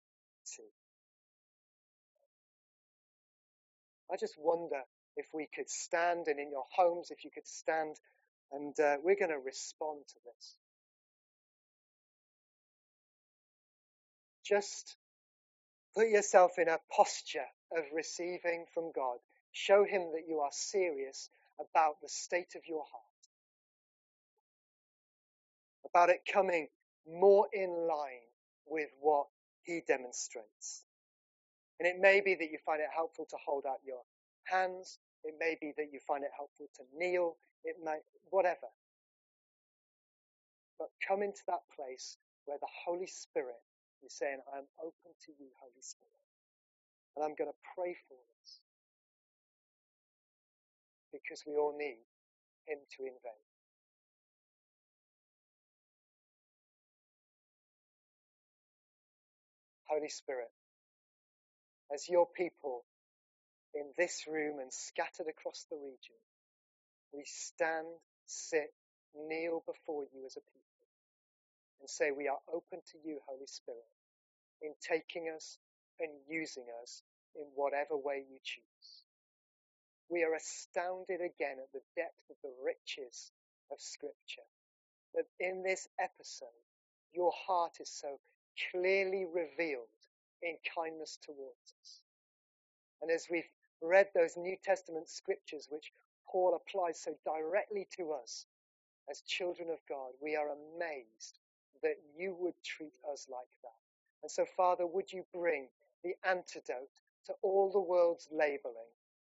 to? 0.58 0.64
I 4.12 4.18
just 4.20 4.36
wonder 4.38 4.84
if 5.16 5.28
we 5.34 5.48
could 5.56 5.70
stand, 5.70 6.28
and 6.28 6.40
in 6.40 6.52
your 6.52 6.66
homes, 6.76 7.12
if 7.12 7.24
you 7.24 7.32
could 7.34 7.48
stand, 7.48 7.96
and 8.52 8.78
uh, 8.80 8.98
we're 9.04 9.16
going 9.20 9.32
to 9.32 9.40
respond 9.40 10.02
to 10.08 10.16
this. 10.26 10.56
Just 14.52 14.98
put 15.96 16.10
yourself 16.10 16.54
in 16.60 16.70
a 16.70 16.80
posture 16.96 17.48
of 17.78 17.86
receiving 17.96 18.66
from 18.74 18.92
God. 18.96 19.18
Show 19.54 19.86
Him 19.86 20.12
that 20.14 20.24
you 20.28 20.40
are 20.40 20.52
serious 20.54 21.30
about 21.60 21.96
the 22.02 22.10
state 22.10 22.54
of 22.56 22.64
your 22.68 22.84
heart, 22.92 23.22
about 25.90 26.10
it 26.10 26.22
coming 26.32 26.68
more 27.08 27.48
in 27.54 27.70
line 27.90 28.28
with 28.68 28.90
what 29.02 29.28
He 29.64 29.82
demonstrates. 29.88 30.86
And 31.80 31.88
it 31.88 31.98
may 32.02 32.22
be 32.22 32.36
that 32.36 32.52
you 32.52 32.60
find 32.66 32.82
it 32.82 32.90
helpful 32.96 33.28
to 33.30 33.38
hold 33.46 33.66
out 33.68 33.80
your 33.86 34.02
hands. 34.46 35.00
It 35.24 35.36
may 35.40 35.58
be 35.62 35.74
that 35.78 35.88
you 35.94 36.00
find 36.08 36.24
it 36.24 36.32
helpful 36.38 36.68
to 36.78 36.84
kneel. 36.98 37.38
It 37.66 37.78
may, 37.84 37.98
whatever. 38.32 38.68
but 40.80 40.90
come 41.08 41.24
into 41.24 41.42
that 41.48 41.64
place 41.76 42.18
where 42.46 42.60
the 42.60 42.74
Holy 42.86 43.08
Spirit 43.08 43.62
is 44.06 44.14
saying, 44.18 44.40
I'm 44.54 44.68
open 44.80 45.12
to 45.28 45.32
you, 45.40 45.48
Holy 45.62 45.82
Spirit. 45.84 46.24
And 47.16 47.26
I'm 47.26 47.36
going 47.36 47.52
to 47.52 47.62
pray 47.76 47.96
for 48.08 48.18
us 48.18 48.62
because 51.14 51.44
we 51.48 51.56
all 51.58 51.76
need 51.78 52.02
Him 52.68 52.80
to 52.98 53.02
invade. 53.04 53.48
Holy 59.90 60.10
Spirit, 60.10 60.52
as 61.94 62.10
your 62.10 62.28
people 62.38 62.86
in 63.76 63.92
this 63.98 64.26
room 64.28 64.60
and 64.60 64.72
scattered 64.74 65.28
across 65.30 65.66
the 65.70 65.78
region, 65.78 66.20
we 67.14 67.24
stand, 67.26 67.88
sit, 68.28 68.74
kneel 69.16 69.64
before 69.68 70.06
you 70.14 70.26
as 70.26 70.38
a 70.38 70.42
people 70.42 70.71
and 71.82 71.90
say 71.90 72.12
we 72.12 72.28
are 72.30 72.40
open 72.54 72.80
to 72.94 72.98
you, 73.04 73.20
Holy 73.28 73.48
Spirit, 73.48 73.90
in 74.62 74.74
taking 74.82 75.34
us 75.36 75.58
and 76.00 76.10
using 76.30 76.66
us 76.82 77.04
in 77.36 77.46
whatever 77.56 77.98
way 77.98 78.24
you 78.30 78.38
choose. 78.44 79.04
We 80.10 80.24
are 80.24 80.36
astounded 80.36 81.22
again 81.22 81.58
at 81.60 81.72
the 81.74 81.82
depth 81.96 82.22
of 82.30 82.38
the 82.44 82.54
riches 82.64 83.32
of 83.72 83.82
Scripture. 83.82 84.48
That 85.16 85.26
in 85.40 85.64
this 85.64 85.88
episode, 86.00 86.64
your 87.14 87.34
heart 87.48 87.78
is 87.82 87.90
so 87.90 88.20
clearly 88.72 89.26
revealed 89.26 89.88
in 90.44 90.58
kindness 90.76 91.18
towards 91.26 91.74
us. 91.82 92.02
And 93.02 93.12
as 93.12 93.28
we've 93.32 93.50
read 93.82 94.08
those 94.14 94.38
New 94.38 94.58
Testament 94.64 95.10
scriptures, 95.10 95.68
which 95.72 95.92
Paul 96.32 96.56
applies 96.56 97.02
so 97.02 97.16
directly 97.26 97.88
to 97.98 98.12
us 98.14 98.46
as 99.10 99.22
children 99.22 99.70
of 99.70 99.80
God, 99.90 100.12
we 100.22 100.36
are 100.36 100.50
amazed 100.50 101.40
that 101.84 101.96
you 102.18 102.36
would 102.40 102.56
treat 102.64 102.94
us 103.12 103.28
like 103.30 103.52
that. 103.64 103.80
And 104.24 104.32
so, 104.32 104.46
Father, 104.58 104.86
would 104.86 105.12
you 105.12 105.24
bring 105.34 105.68
the 106.04 106.14
antidote 106.28 106.90
to 107.28 107.34
all 107.42 107.72
the 107.72 107.80
world's 107.80 108.28
labeling, 108.32 108.92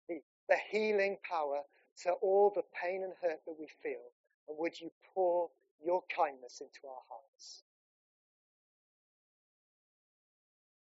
the, 0.09 0.21
the 0.49 0.57
healing 0.71 1.17
power 1.29 1.61
to 2.03 2.11
all 2.21 2.51
the 2.55 2.63
pain 2.81 3.03
and 3.03 3.13
hurt 3.21 3.39
that 3.45 3.55
we 3.59 3.67
feel, 3.81 4.11
and 4.47 4.57
would 4.59 4.79
you 4.79 4.91
pour 5.13 5.49
your 5.83 6.03
kindness 6.15 6.61
into 6.61 6.87
our 6.87 7.03
hearts? 7.09 7.63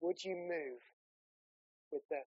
Would 0.01 0.23
you 0.23 0.35
move 0.35 0.81
with 1.91 2.03
the 2.09 2.21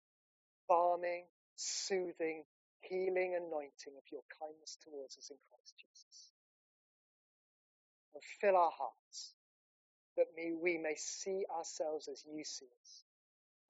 balming, 0.69 1.25
soothing, 1.57 2.45
healing 2.81 3.35
anointing 3.37 3.95
of 3.97 4.05
your 4.11 4.23
kindness 4.41 4.79
towards 4.85 5.19
us 5.19 5.31
in 5.31 5.37
Christ 5.51 5.75
Jesus? 5.77 6.36
And 8.17 8.25
fill 8.41 8.57
our 8.57 8.73
hearts 8.73 9.37
that 10.17 10.27
we 10.63 10.79
may 10.79 10.97
see 10.97 11.45
ourselves 11.57 12.09
as 12.09 12.25
you 12.27 12.45
see 12.45 12.67
us 12.83 13.05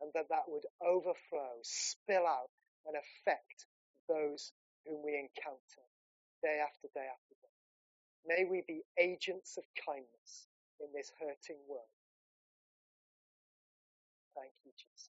and 0.00 0.11
that 0.14 0.28
that 0.30 0.44
would 0.48 0.64
overflow, 0.85 1.56
spill 1.62 2.26
out 2.26 2.50
and 2.87 2.96
affect 2.96 3.66
those 4.09 4.52
whom 4.87 5.02
we 5.04 5.16
encounter 5.16 5.85
day 6.42 6.61
after 6.62 6.88
day 6.94 7.09
after 7.09 7.35
day. 7.42 7.56
May 8.26 8.44
we 8.50 8.62
be 8.66 8.82
agents 9.00 9.56
of 9.59 9.64
kindness 9.87 10.48
in 10.80 10.88
this 10.94 11.12
hurting 11.20 11.61
world. 11.68 11.92
Thank 14.37 14.52
you, 14.64 14.72
Jesus. 14.76 15.15